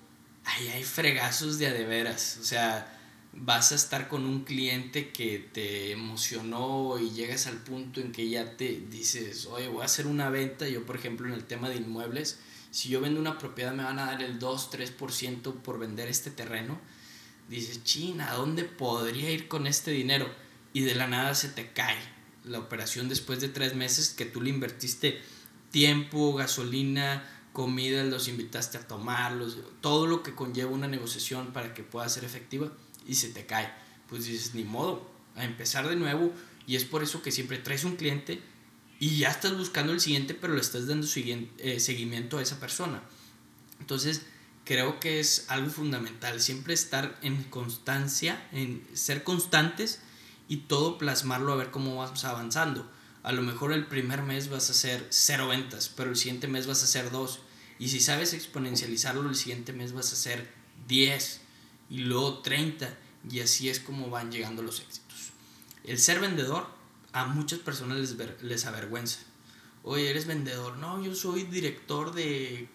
ahí 0.49 0.67
hay 0.69 0.83
fregazos 0.83 1.57
de 1.57 1.67
a 1.67 1.73
de 1.73 1.85
veras. 1.85 2.37
O 2.41 2.43
sea, 2.43 2.97
vas 3.33 3.71
a 3.71 3.75
estar 3.75 4.07
con 4.07 4.25
un 4.25 4.43
cliente 4.43 5.11
que 5.11 5.39
te 5.39 5.91
emocionó 5.91 6.97
y 6.99 7.11
llegas 7.11 7.47
al 7.47 7.57
punto 7.57 8.01
en 8.01 8.11
que 8.11 8.29
ya 8.29 8.57
te 8.57 8.83
dices, 8.89 9.45
oye, 9.45 9.67
voy 9.67 9.81
a 9.81 9.85
hacer 9.85 10.07
una 10.07 10.29
venta. 10.29 10.67
Yo, 10.67 10.85
por 10.85 10.95
ejemplo, 10.95 11.27
en 11.27 11.33
el 11.33 11.45
tema 11.45 11.69
de 11.69 11.77
inmuebles, 11.77 12.39
si 12.71 12.89
yo 12.89 13.01
vendo 13.01 13.19
una 13.19 13.37
propiedad 13.37 13.73
me 13.73 13.83
van 13.83 13.99
a 13.99 14.07
dar 14.07 14.21
el 14.21 14.39
2-3% 14.39 15.53
por 15.61 15.79
vender 15.79 16.07
este 16.07 16.31
terreno. 16.31 16.79
Dices, 17.49 17.83
china, 17.83 18.31
¿a 18.31 18.35
dónde 18.35 18.63
podría 18.63 19.31
ir 19.31 19.47
con 19.47 19.65
este 19.65 19.91
dinero? 19.91 20.29
Y 20.71 20.81
de 20.81 20.93
la 20.93 21.07
nada 21.07 21.33
se 21.33 21.49
te 21.49 21.71
cae 21.71 21.97
la 22.43 22.59
operación 22.59 23.09
después 23.09 23.41
de 23.41 23.49
tres 23.49 23.75
meses 23.75 24.09
que 24.09 24.25
tú 24.25 24.41
le 24.41 24.51
invertiste 24.51 25.19
tiempo, 25.71 26.33
gasolina, 26.33 27.27
comida, 27.53 28.03
los 28.03 28.27
invitaste 28.27 28.77
a 28.77 28.87
tomarlos, 28.87 29.57
todo 29.81 30.07
lo 30.07 30.23
que 30.23 30.35
conlleva 30.35 30.71
una 30.71 30.87
negociación 30.87 31.53
para 31.53 31.73
que 31.73 31.83
pueda 31.83 32.07
ser 32.09 32.23
efectiva 32.23 32.71
y 33.07 33.15
se 33.15 33.29
te 33.29 33.45
cae. 33.45 33.71
Pues 34.07 34.25
dices, 34.25 34.55
ni 34.55 34.63
modo, 34.63 35.09
a 35.35 35.43
empezar 35.43 35.87
de 35.87 35.95
nuevo 35.95 36.33
y 36.67 36.75
es 36.75 36.85
por 36.85 37.03
eso 37.03 37.21
que 37.21 37.31
siempre 37.31 37.57
traes 37.57 37.83
un 37.83 37.95
cliente 37.95 38.41
y 38.99 39.17
ya 39.17 39.29
estás 39.29 39.57
buscando 39.57 39.93
el 39.93 40.01
siguiente, 40.01 40.33
pero 40.33 40.53
le 40.53 40.61
estás 40.61 40.87
dando 40.87 41.07
eh, 41.15 41.79
seguimiento 41.79 42.37
a 42.37 42.41
esa 42.41 42.59
persona. 42.59 43.01
Entonces, 43.79 44.23
creo 44.65 44.99
que 44.99 45.19
es 45.19 45.45
algo 45.47 45.71
fundamental, 45.71 46.41
siempre 46.41 46.73
estar 46.73 47.17
en 47.21 47.43
constancia, 47.43 48.47
en 48.51 48.85
ser 48.93 49.23
constantes 49.23 50.01
y 50.47 50.57
todo 50.57 50.97
plasmarlo 50.97 51.53
a 51.53 51.55
ver 51.55 51.71
cómo 51.71 51.95
vas 51.95 52.25
avanzando. 52.25 52.89
A 53.23 53.31
lo 53.31 53.41
mejor 53.41 53.73
el 53.73 53.85
primer 53.85 54.23
mes 54.23 54.49
vas 54.49 54.69
a 54.69 54.71
hacer 54.71 55.05
cero 55.09 55.47
ventas, 55.47 55.89
pero 55.89 56.09
el 56.09 56.15
siguiente 56.15 56.47
mes 56.47 56.67
vas 56.67 56.81
a 56.81 56.85
hacer 56.85 57.11
dos. 57.11 57.41
Y 57.77 57.89
si 57.89 57.99
sabes 57.99 58.33
exponencializarlo, 58.33 59.29
el 59.29 59.35
siguiente 59.35 59.73
mes 59.73 59.93
vas 59.93 60.11
a 60.11 60.13
hacer 60.13 60.49
10 60.87 61.41
y 61.89 61.99
luego 61.99 62.39
30. 62.39 62.97
Y 63.29 63.41
así 63.41 63.69
es 63.69 63.79
como 63.79 64.09
van 64.09 64.31
llegando 64.31 64.61
los 64.61 64.79
éxitos. 64.79 65.31
El 65.83 65.99
ser 65.99 66.19
vendedor 66.19 66.67
a 67.13 67.25
muchas 67.25 67.59
personas 67.59 67.97
les, 67.97 68.15
les 68.41 68.65
avergüenza. 68.65 69.19
Oye, 69.83 70.09
eres 70.09 70.27
vendedor. 70.27 70.77
No, 70.77 71.03
yo 71.03 71.15
soy 71.15 71.43
director 71.43 72.13
de 72.13 72.69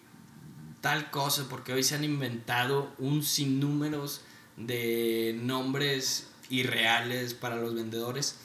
tal 0.81 1.09
cosa, 1.09 1.47
porque 1.49 1.73
hoy 1.73 1.83
se 1.83 1.95
han 1.95 2.03
inventado 2.03 2.93
un 2.99 3.23
sinnúmero 3.23 4.05
de 4.57 5.35
nombres 5.41 6.27
irreales 6.49 7.33
para 7.33 7.55
los 7.55 7.73
vendedores, 7.73 8.37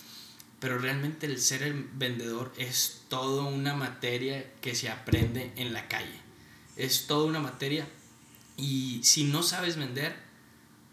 pero 0.61 0.79
realmente 0.79 1.27
el 1.27 1.41
ser 1.41 1.63
el 1.63 1.89
vendedor 1.95 2.53
es 2.59 3.03
toda 3.09 3.45
una 3.45 3.75
materia 3.75 4.53
que 4.61 4.75
se 4.75 4.91
aprende 4.91 5.53
en 5.57 5.73
la 5.73 5.89
calle. 5.89 6.21
Es 6.77 7.07
toda 7.07 7.27
una 7.27 7.41
materia 7.41 7.89
y 8.57 9.01
si 9.03 9.25
no 9.25 9.43
sabes 9.43 9.77
vender, 9.77 10.15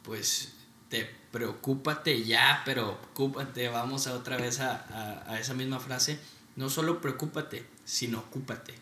pues 0.03 0.53
te 0.89 1.09
preocúpate 1.31 2.23
ya, 2.23 2.61
pero 2.63 2.91
ocúpate, 2.91 3.67
vamos 3.67 4.07
a 4.07 4.13
otra 4.13 4.37
vez 4.37 4.61
a, 4.61 5.23
a 5.29 5.39
esa 5.39 5.53
misma 5.53 5.79
frase, 5.79 6.17
no 6.55 6.69
solo 6.69 7.01
preocúpate, 7.01 7.65
sino 7.83 8.19
ocúpate. 8.19 8.73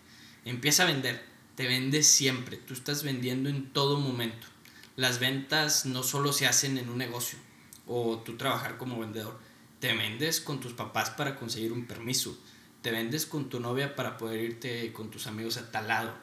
Empieza 0.46 0.84
a 0.84 0.86
vender, 0.86 1.26
te 1.56 1.68
vendes 1.68 2.06
siempre, 2.06 2.58
tú 2.58 2.76
estás 2.76 3.02
vendiendo 3.02 3.50
en 3.50 3.74
todo 3.74 4.00
momento. 4.00 4.48
Las 4.96 5.20
ventas 5.20 5.88
no 5.88 6.04
solo 6.04 6.32
se 6.32 6.46
hacen 6.46 6.78
en 6.78 6.90
un 6.90 7.00
negocio, 7.00 7.40
o 7.88 8.20
tú 8.20 8.38
trabajar 8.38 8.78
como 8.78 9.00
vendedor. 9.00 9.40
Te 9.80 9.94
vendes 9.94 10.40
con 10.40 10.60
tus 10.60 10.74
papás 10.74 11.10
para 11.12 11.36
conseguir 11.36 11.72
un 11.72 11.86
permiso. 11.86 12.38
Te 12.82 12.92
vendes 12.92 13.26
con 13.26 13.50
tu 13.50 13.60
novia 13.60 13.96
para 13.96 14.18
poder 14.18 14.42
irte 14.42 14.94
con 14.94 15.12
tus 15.12 15.28
amigos 15.28 15.58
a 15.58 15.72
tal 15.72 15.88
lado. 15.88 16.14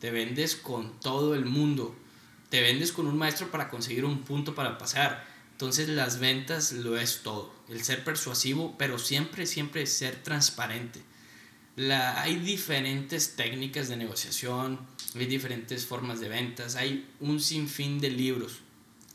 Te 0.00 0.10
vendes 0.10 0.56
con 0.56 0.98
todo 1.00 1.34
el 1.34 1.44
mundo. 1.44 1.94
Te 2.48 2.60
vendes 2.60 2.92
con 2.92 3.06
un 3.06 3.18
maestro 3.18 3.50
para 3.50 3.68
conseguir 3.68 4.04
un 4.04 4.22
punto 4.22 4.54
para 4.54 4.78
pasar. 4.78 5.26
Entonces 5.52 5.88
las 5.88 6.18
ventas 6.18 6.72
lo 6.72 6.98
es 6.98 7.22
todo. 7.22 7.54
El 7.68 7.84
ser 7.84 8.02
persuasivo, 8.02 8.76
pero 8.78 8.98
siempre, 8.98 9.46
siempre 9.46 9.86
ser 9.86 10.22
transparente. 10.22 11.02
La, 11.76 12.20
hay 12.20 12.36
diferentes 12.36 13.36
técnicas 13.36 13.88
de 13.88 13.96
negociación, 13.96 14.80
hay 15.14 15.26
diferentes 15.26 15.86
formas 15.86 16.20
de 16.20 16.28
ventas, 16.28 16.76
hay 16.76 17.08
un 17.20 17.40
sinfín 17.40 18.00
de 18.00 18.10
libros. 18.10 18.60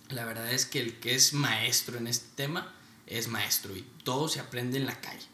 La 0.09 0.25
verdad 0.25 0.51
es 0.51 0.65
que 0.65 0.79
el 0.79 0.99
que 0.99 1.15
es 1.15 1.33
maestro 1.33 1.97
en 1.97 2.07
este 2.07 2.27
tema 2.35 2.73
es 3.07 3.27
maestro 3.27 3.75
y 3.75 3.85
todo 4.03 4.27
se 4.27 4.39
aprende 4.39 4.77
en 4.77 4.85
la 4.85 4.99
calle. 5.01 5.25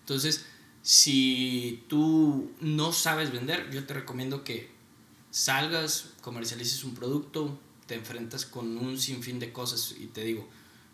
Entonces, 0.00 0.44
si 0.82 1.84
tú 1.88 2.52
no 2.60 2.92
sabes 2.92 3.32
vender, 3.32 3.70
yo 3.70 3.86
te 3.86 3.94
recomiendo 3.94 4.44
que 4.44 4.70
salgas, 5.30 6.10
comercialices 6.20 6.84
un 6.84 6.94
producto, 6.94 7.58
te 7.86 7.94
enfrentas 7.94 8.46
con 8.46 8.78
un 8.78 8.98
sinfín 9.00 9.38
de 9.38 9.52
cosas 9.52 9.94
y 9.98 10.06
te 10.06 10.22
digo, 10.22 10.48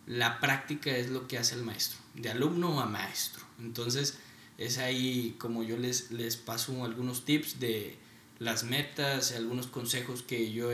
la 0.06 0.40
práctica 0.40 0.96
es 0.96 1.10
lo 1.10 1.28
que 1.28 1.38
hace 1.38 1.54
el 1.54 1.62
maestro, 1.62 1.98
de 2.14 2.30
alumno 2.30 2.80
a 2.80 2.86
maestro. 2.86 3.44
Entonces, 3.58 4.18
es 4.58 4.78
ahí 4.78 5.36
como 5.38 5.62
yo 5.62 5.76
les, 5.76 6.10
les 6.10 6.36
paso 6.36 6.84
algunos 6.84 7.24
tips 7.24 7.60
de 7.60 7.98
las 8.38 8.64
metas, 8.64 9.32
algunos 9.32 9.66
consejos 9.66 10.22
que 10.22 10.52
yo 10.52 10.70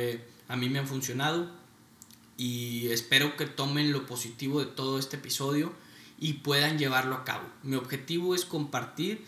a 0.48 0.56
mí 0.56 0.68
me 0.68 0.78
han 0.78 0.86
funcionado 0.86 1.50
y 2.36 2.88
espero 2.88 3.36
que 3.36 3.46
tomen 3.46 3.92
lo 3.92 4.06
positivo 4.06 4.60
de 4.60 4.66
todo 4.66 4.98
este 4.98 5.16
episodio 5.16 5.72
y 6.18 6.34
puedan 6.34 6.78
llevarlo 6.78 7.14
a 7.14 7.24
cabo. 7.24 7.48
Mi 7.62 7.76
objetivo 7.76 8.34
es 8.34 8.44
compartir 8.44 9.24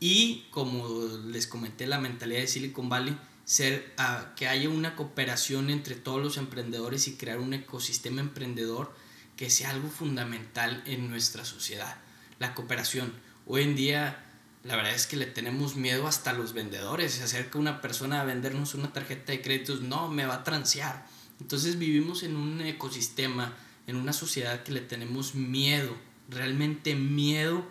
y 0.00 0.46
como 0.50 1.06
les 1.26 1.46
comenté 1.46 1.86
la 1.86 2.00
mentalidad 2.00 2.40
de 2.40 2.46
Silicon 2.46 2.88
Valley, 2.88 3.16
ser 3.44 3.94
que 4.36 4.48
haya 4.48 4.68
una 4.68 4.96
cooperación 4.96 5.70
entre 5.70 5.94
todos 5.94 6.22
los 6.22 6.36
emprendedores 6.36 7.08
y 7.08 7.16
crear 7.16 7.38
un 7.38 7.52
ecosistema 7.52 8.20
emprendedor 8.20 8.94
que 9.36 9.50
sea 9.50 9.70
algo 9.70 9.88
fundamental 9.88 10.82
en 10.86 11.10
nuestra 11.10 11.44
sociedad. 11.44 11.98
La 12.38 12.54
cooperación. 12.54 13.12
Hoy 13.46 13.62
en 13.62 13.76
día 13.76 14.26
la 14.62 14.76
verdad 14.76 14.94
es 14.94 15.06
que 15.06 15.16
le 15.16 15.26
tenemos 15.26 15.76
miedo 15.76 16.06
hasta 16.06 16.30
a 16.30 16.34
los 16.34 16.52
vendedores. 16.52 17.12
Se 17.12 17.22
acerca 17.22 17.58
una 17.58 17.80
persona 17.80 18.20
a 18.20 18.24
vendernos 18.24 18.74
una 18.74 18.92
tarjeta 18.92 19.32
de 19.32 19.40
créditos, 19.40 19.80
no, 19.80 20.08
me 20.08 20.26
va 20.26 20.34
a 20.34 20.44
transear 20.44 21.06
entonces 21.40 21.78
vivimos 21.78 22.22
en 22.22 22.36
un 22.36 22.60
ecosistema, 22.60 23.56
en 23.86 23.96
una 23.96 24.12
sociedad 24.12 24.62
que 24.62 24.72
le 24.72 24.80
tenemos 24.80 25.34
miedo, 25.34 25.96
realmente 26.28 26.94
miedo 26.94 27.64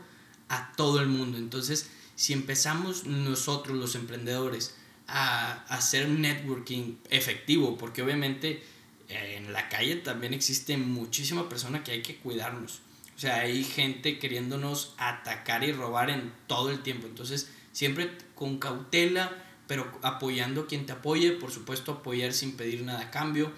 a 0.49 0.73
todo 0.73 0.99
el 0.99 1.08
mundo. 1.08 1.38
Entonces, 1.38 1.89
si 2.15 2.34
empezamos 2.34 3.05
nosotros 3.05 3.77
los 3.77 3.95
emprendedores 3.95 4.75
a, 5.08 5.63
hacer 5.69 6.10
networking 6.10 6.95
efectivo, 7.10 7.77
porque 7.77 8.01
obviamente 8.01 8.63
eh, 9.08 9.36
en 9.38 9.53
la 9.53 9.69
calle 9.69 9.95
también 9.95 10.34
existe 10.34 10.77
muchísima 10.77 11.47
persona 11.47 11.84
que 11.84 11.91
hay 11.91 12.01
que 12.01 12.17
cuidarnos. 12.17 12.82
O 13.15 13.19
sea, 13.19 13.41
hay 13.41 13.63
gente 13.63 14.17
queriéndonos 14.17 14.95
atacar 14.97 15.63
y 15.63 15.71
robar 15.71 16.10
en 16.10 16.32
todo 16.47 16.71
el 16.71 16.82
tiempo. 16.82 17.05
Entonces, 17.05 17.49
siempre 17.71 18.12
con 18.36 18.60
cautela, 18.60 19.32
pero 19.69 19.88
apoyando 20.01 20.62
a 20.62 20.67
quien 20.67 20.88
te 20.88 20.93
apoye, 20.93 21.32
por 21.32 21.51
supuesto 21.51 21.91
apoyar 21.91 22.34
sin 22.34 22.58
pedir 22.58 22.82
nada 22.82 23.01
a 23.01 23.12
cambio 23.12 23.51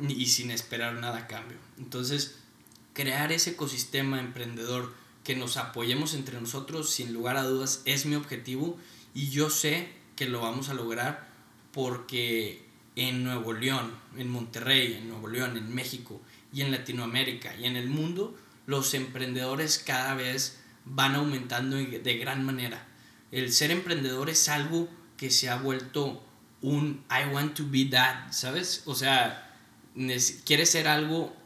y 0.00 0.24
sin 0.24 0.50
esperar 0.50 0.94
nada 0.94 1.18
a 1.18 1.26
cambio. 1.26 1.58
Entonces, 1.76 2.38
crear 2.94 3.32
ese 3.32 3.50
ecosistema 3.50 4.18
emprendedor 4.18 4.94
que 5.24 5.36
nos 5.36 5.58
apoyemos 5.58 6.14
entre 6.14 6.40
nosotros, 6.40 6.88
sin 6.88 7.12
lugar 7.12 7.36
a 7.36 7.42
dudas, 7.42 7.82
es 7.84 8.06
mi 8.06 8.14
objetivo 8.16 8.78
y 9.12 9.28
yo 9.28 9.50
sé 9.50 9.90
que 10.16 10.26
lo 10.26 10.40
vamos 10.40 10.70
a 10.70 10.74
lograr 10.74 11.28
porque 11.72 12.64
en 12.96 13.22
Nuevo 13.22 13.52
León, 13.52 13.92
en 14.16 14.30
Monterrey, 14.30 14.94
en 14.94 15.10
Nuevo 15.10 15.28
León, 15.28 15.58
en 15.58 15.74
México 15.74 16.18
y 16.50 16.62
en 16.62 16.70
Latinoamérica 16.70 17.54
y 17.56 17.66
en 17.66 17.76
el 17.76 17.90
mundo, 17.90 18.34
los 18.64 18.94
emprendedores 18.94 19.78
cada 19.78 20.14
vez 20.14 20.60
van 20.86 21.14
aumentando 21.14 21.76
de 21.76 22.16
gran 22.16 22.42
manera. 22.46 22.88
El 23.30 23.52
ser 23.52 23.70
emprendedor 23.70 24.30
es 24.30 24.48
algo 24.48 24.88
que 25.18 25.30
se 25.30 25.50
ha 25.50 25.56
vuelto 25.56 26.22
un 26.62 27.04
I 27.10 27.32
want 27.32 27.54
to 27.54 27.64
be 27.68 27.84
that, 27.86 28.32
¿sabes? 28.32 28.82
O 28.86 28.94
sea, 28.94 29.54
quiere 30.44 30.64
ser 30.64 30.88
algo 30.88 31.36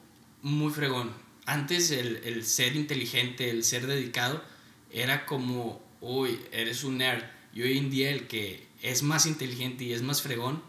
muy 0.43 0.73
fregón. 0.73 1.11
Antes 1.47 1.91
el, 1.91 2.19
el, 2.19 2.45
ser 2.45 2.77
inteligente, 2.77 3.51
el 3.51 3.65
ser 3.65 3.87
dedicado, 3.87 4.45
era 4.91 5.27
como, 5.27 5.83
uy, 6.01 6.39
eres 6.53 6.85
un 6.85 6.99
nerd. 6.99 7.25
Y 7.53 7.63
hoy 7.63 7.79
en 7.79 7.91
día 7.91 8.11
el 8.11 8.29
que 8.29 8.69
es 8.81 9.03
más 9.03 9.27
inteligente 9.27 9.85
y 9.85 9.93
es 9.93 10.03
más 10.03 10.23
fregón, 10.23 10.63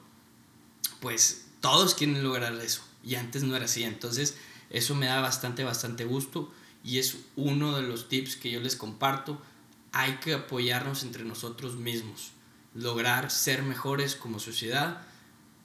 pues 1.00 1.46
todos 1.62 1.94
quieren 1.94 2.24
lograr 2.24 2.54
eso. 2.56 2.84
Y 3.04 3.16
antes 3.16 3.44
no 3.44 3.56
era 3.56 3.66
así. 3.66 3.84
Entonces, 3.84 4.38
eso 4.70 4.96
me 4.96 5.06
da 5.06 5.20
bastante, 5.20 5.64
bastante 5.64 6.06
gusto. 6.06 6.52
Y 6.84 7.00
es 7.00 7.18
uno 7.36 7.76
de 7.76 7.84
los 7.84 8.10
tips 8.10 8.38
que 8.38 8.50
yo 8.52 8.62
les 8.62 8.76
comparto. 8.76 9.42
Hay 9.92 10.14
que 10.16 10.34
apoyarnos 10.34 11.04
entre 11.04 11.24
nosotros 11.24 11.76
mismos 11.76 12.32
lograr 12.74 13.32
ser 13.32 13.64
mejores 13.64 14.16
como 14.16 14.40
sociedad, 14.40 15.02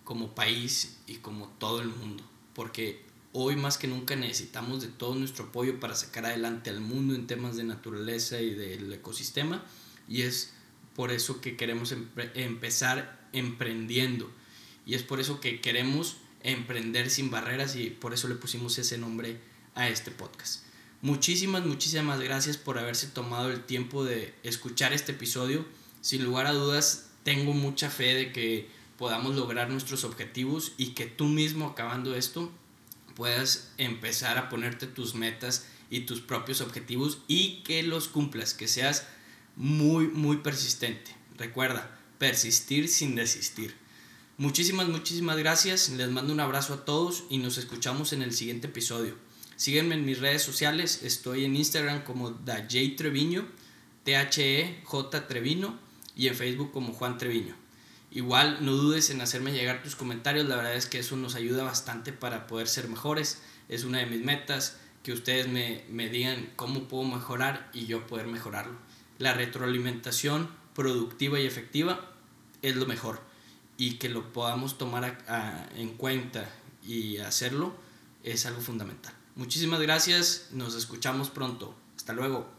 como 0.05 0.35
país 0.35 0.99
y 1.07 1.17
como 1.17 1.49
todo 1.59 1.81
el 1.81 1.89
mundo. 1.89 2.25
Porque 2.55 3.03
hoy 3.33 3.57
más 3.57 3.79
que 3.79 3.89
nunca 3.89 4.17
necesitamos 4.17 4.83
de 4.83 4.89
todo 4.89 5.15
nuestro 5.15 5.47
apoyo 5.47 5.81
para 5.81 5.95
sacar 5.95 6.27
adelante 6.27 6.71
al 6.71 6.81
mundo 6.81 7.15
en 7.15 7.27
temas 7.27 7.57
de 7.57 7.65
naturaleza 7.65 8.41
y 8.41 8.55
del 8.55 8.93
ecosistema. 8.93 9.65
Y 10.09 10.23
es 10.23 10.53
por 10.95 11.13
eso 11.13 11.41
que 11.41 11.57
queremos 11.57 11.95
empezar 12.35 13.29
emprendiendo. 13.33 14.31
Y 14.87 14.95
es 14.95 15.03
por 15.03 15.21
eso 15.21 15.41
que 15.41 15.61
queremos 15.61 16.17
emprender 16.43 17.11
sin 17.11 17.31
barreras 17.31 17.77
y 17.77 17.91
por 17.91 18.15
eso 18.15 18.29
le 18.29 18.35
pusimos 18.35 18.79
ese 18.79 18.99
nombre 18.99 19.41
a 19.75 19.89
este 19.89 20.11
podcast. 20.11 20.65
Muchísimas, 21.03 21.65
muchísimas 21.65 22.21
gracias 22.21 22.57
por 22.57 22.79
haberse 22.79 23.07
tomado 23.07 23.51
el 23.53 23.65
tiempo 23.65 24.05
de 24.05 24.35
escuchar 24.43 24.93
este 24.93 25.13
episodio 25.13 25.65
sin 26.09 26.25
lugar 26.25 26.47
a 26.47 26.55
dudas, 26.55 27.11
tengo 27.23 27.53
mucha 27.53 27.91
fe 27.91 28.15
de 28.15 28.33
que 28.33 28.67
podamos 28.97 29.37
lograr 29.37 29.69
nuestros 29.69 30.05
objetivos 30.05 30.73
y 30.79 30.95
que 30.95 31.05
tú 31.05 31.27
mismo 31.27 31.67
acabando 31.67 32.15
esto 32.15 32.51
puedas 33.15 33.73
empezar 33.77 34.39
a 34.39 34.49
ponerte 34.49 34.87
tus 34.87 35.15
metas 35.15 35.67
y 35.91 36.07
tus 36.07 36.23
propios 36.23 36.63
objetivos 36.63 37.19
y 37.29 37.63
que 37.63 37.83
los 37.83 38.09
cumplas, 38.09 38.55
que 38.55 38.69
seas 38.69 39.07
muy, 39.55 40.07
muy 40.07 40.39
persistente. 40.39 41.15
Recuerda, 41.37 42.01
persistir 42.17 42.89
sin 42.89 43.15
desistir. 43.15 43.77
Muchísimas, 44.39 44.89
muchísimas 44.89 45.37
gracias. 45.37 45.91
Les 45.91 46.09
mando 46.09 46.33
un 46.33 46.41
abrazo 46.41 46.73
a 46.73 46.85
todos 46.87 47.25
y 47.29 47.37
nos 47.37 47.59
escuchamos 47.59 48.15
en 48.15 48.23
el 48.23 48.33
siguiente 48.33 48.69
episodio. 48.69 49.15
Sígueme 49.57 49.95
en 49.95 50.07
mis 50.07 50.21
redes 50.21 50.43
sociales. 50.43 51.03
Estoy 51.03 51.45
en 51.45 51.55
Instagram 51.55 52.03
como 52.03 52.31
DaJ 52.31 52.97
Treviño, 52.97 53.47
T-H-E-J 54.05 55.29
Trevino 55.29 55.87
y 56.19 56.29
en 56.29 56.35
Facebook 56.35 56.73
como 56.73 56.93
Juan 56.93 57.17
Treviño. 57.17 57.55
Igual 58.11 58.59
no 58.61 58.73
dudes 58.73 59.09
en 59.09 59.23
hacerme 59.23 59.53
llegar 59.53 59.83
tus 59.83 59.97
comentarios, 59.97 60.47
la 60.47 60.57
verdad 60.57 60.75
es 60.75 60.87
que 60.87 60.99
eso 60.99 61.17
nos 61.17 61.35
ayuda 61.35 61.63
bastante 61.63 62.13
para 62.13 62.47
poder 62.47 62.69
ser 62.69 62.89
mejores. 62.89 63.41
Es 63.71 63.85
una 63.85 63.99
de 63.99 64.07
mis 64.07 64.23
metas, 64.23 64.79
que 65.03 65.13
ustedes 65.13 65.49
me, 65.49 65.85
me 65.89 66.09
digan 66.09 66.51
cómo 66.57 66.89
puedo 66.89 67.05
mejorar 67.05 67.71
y 67.73 67.87
yo 67.87 68.07
poder 68.07 68.27
mejorarlo. 68.27 68.77
La 69.19 69.33
retroalimentación 69.33 70.51
productiva 70.75 71.41
y 71.41 71.47
efectiva 71.47 72.13
es 72.63 72.77
lo 72.77 72.87
mejor 72.87 73.23
y 73.77 73.95
que 73.95 74.09
lo 74.09 74.33
podamos 74.33 74.77
tomar 74.77 75.25
en 75.77 75.91
cuenta 75.97 76.51
y 76.85 77.19
hacerlo 77.19 77.75
es 78.25 78.45
algo 78.45 78.61
fundamental. 78.61 79.15
Muchísimas 79.37 79.81
gracias, 79.81 80.49
nos 80.53 80.75
escuchamos 80.75 81.31
pronto. 81.31 81.75
Hasta 81.97 82.13
luego. 82.13 82.58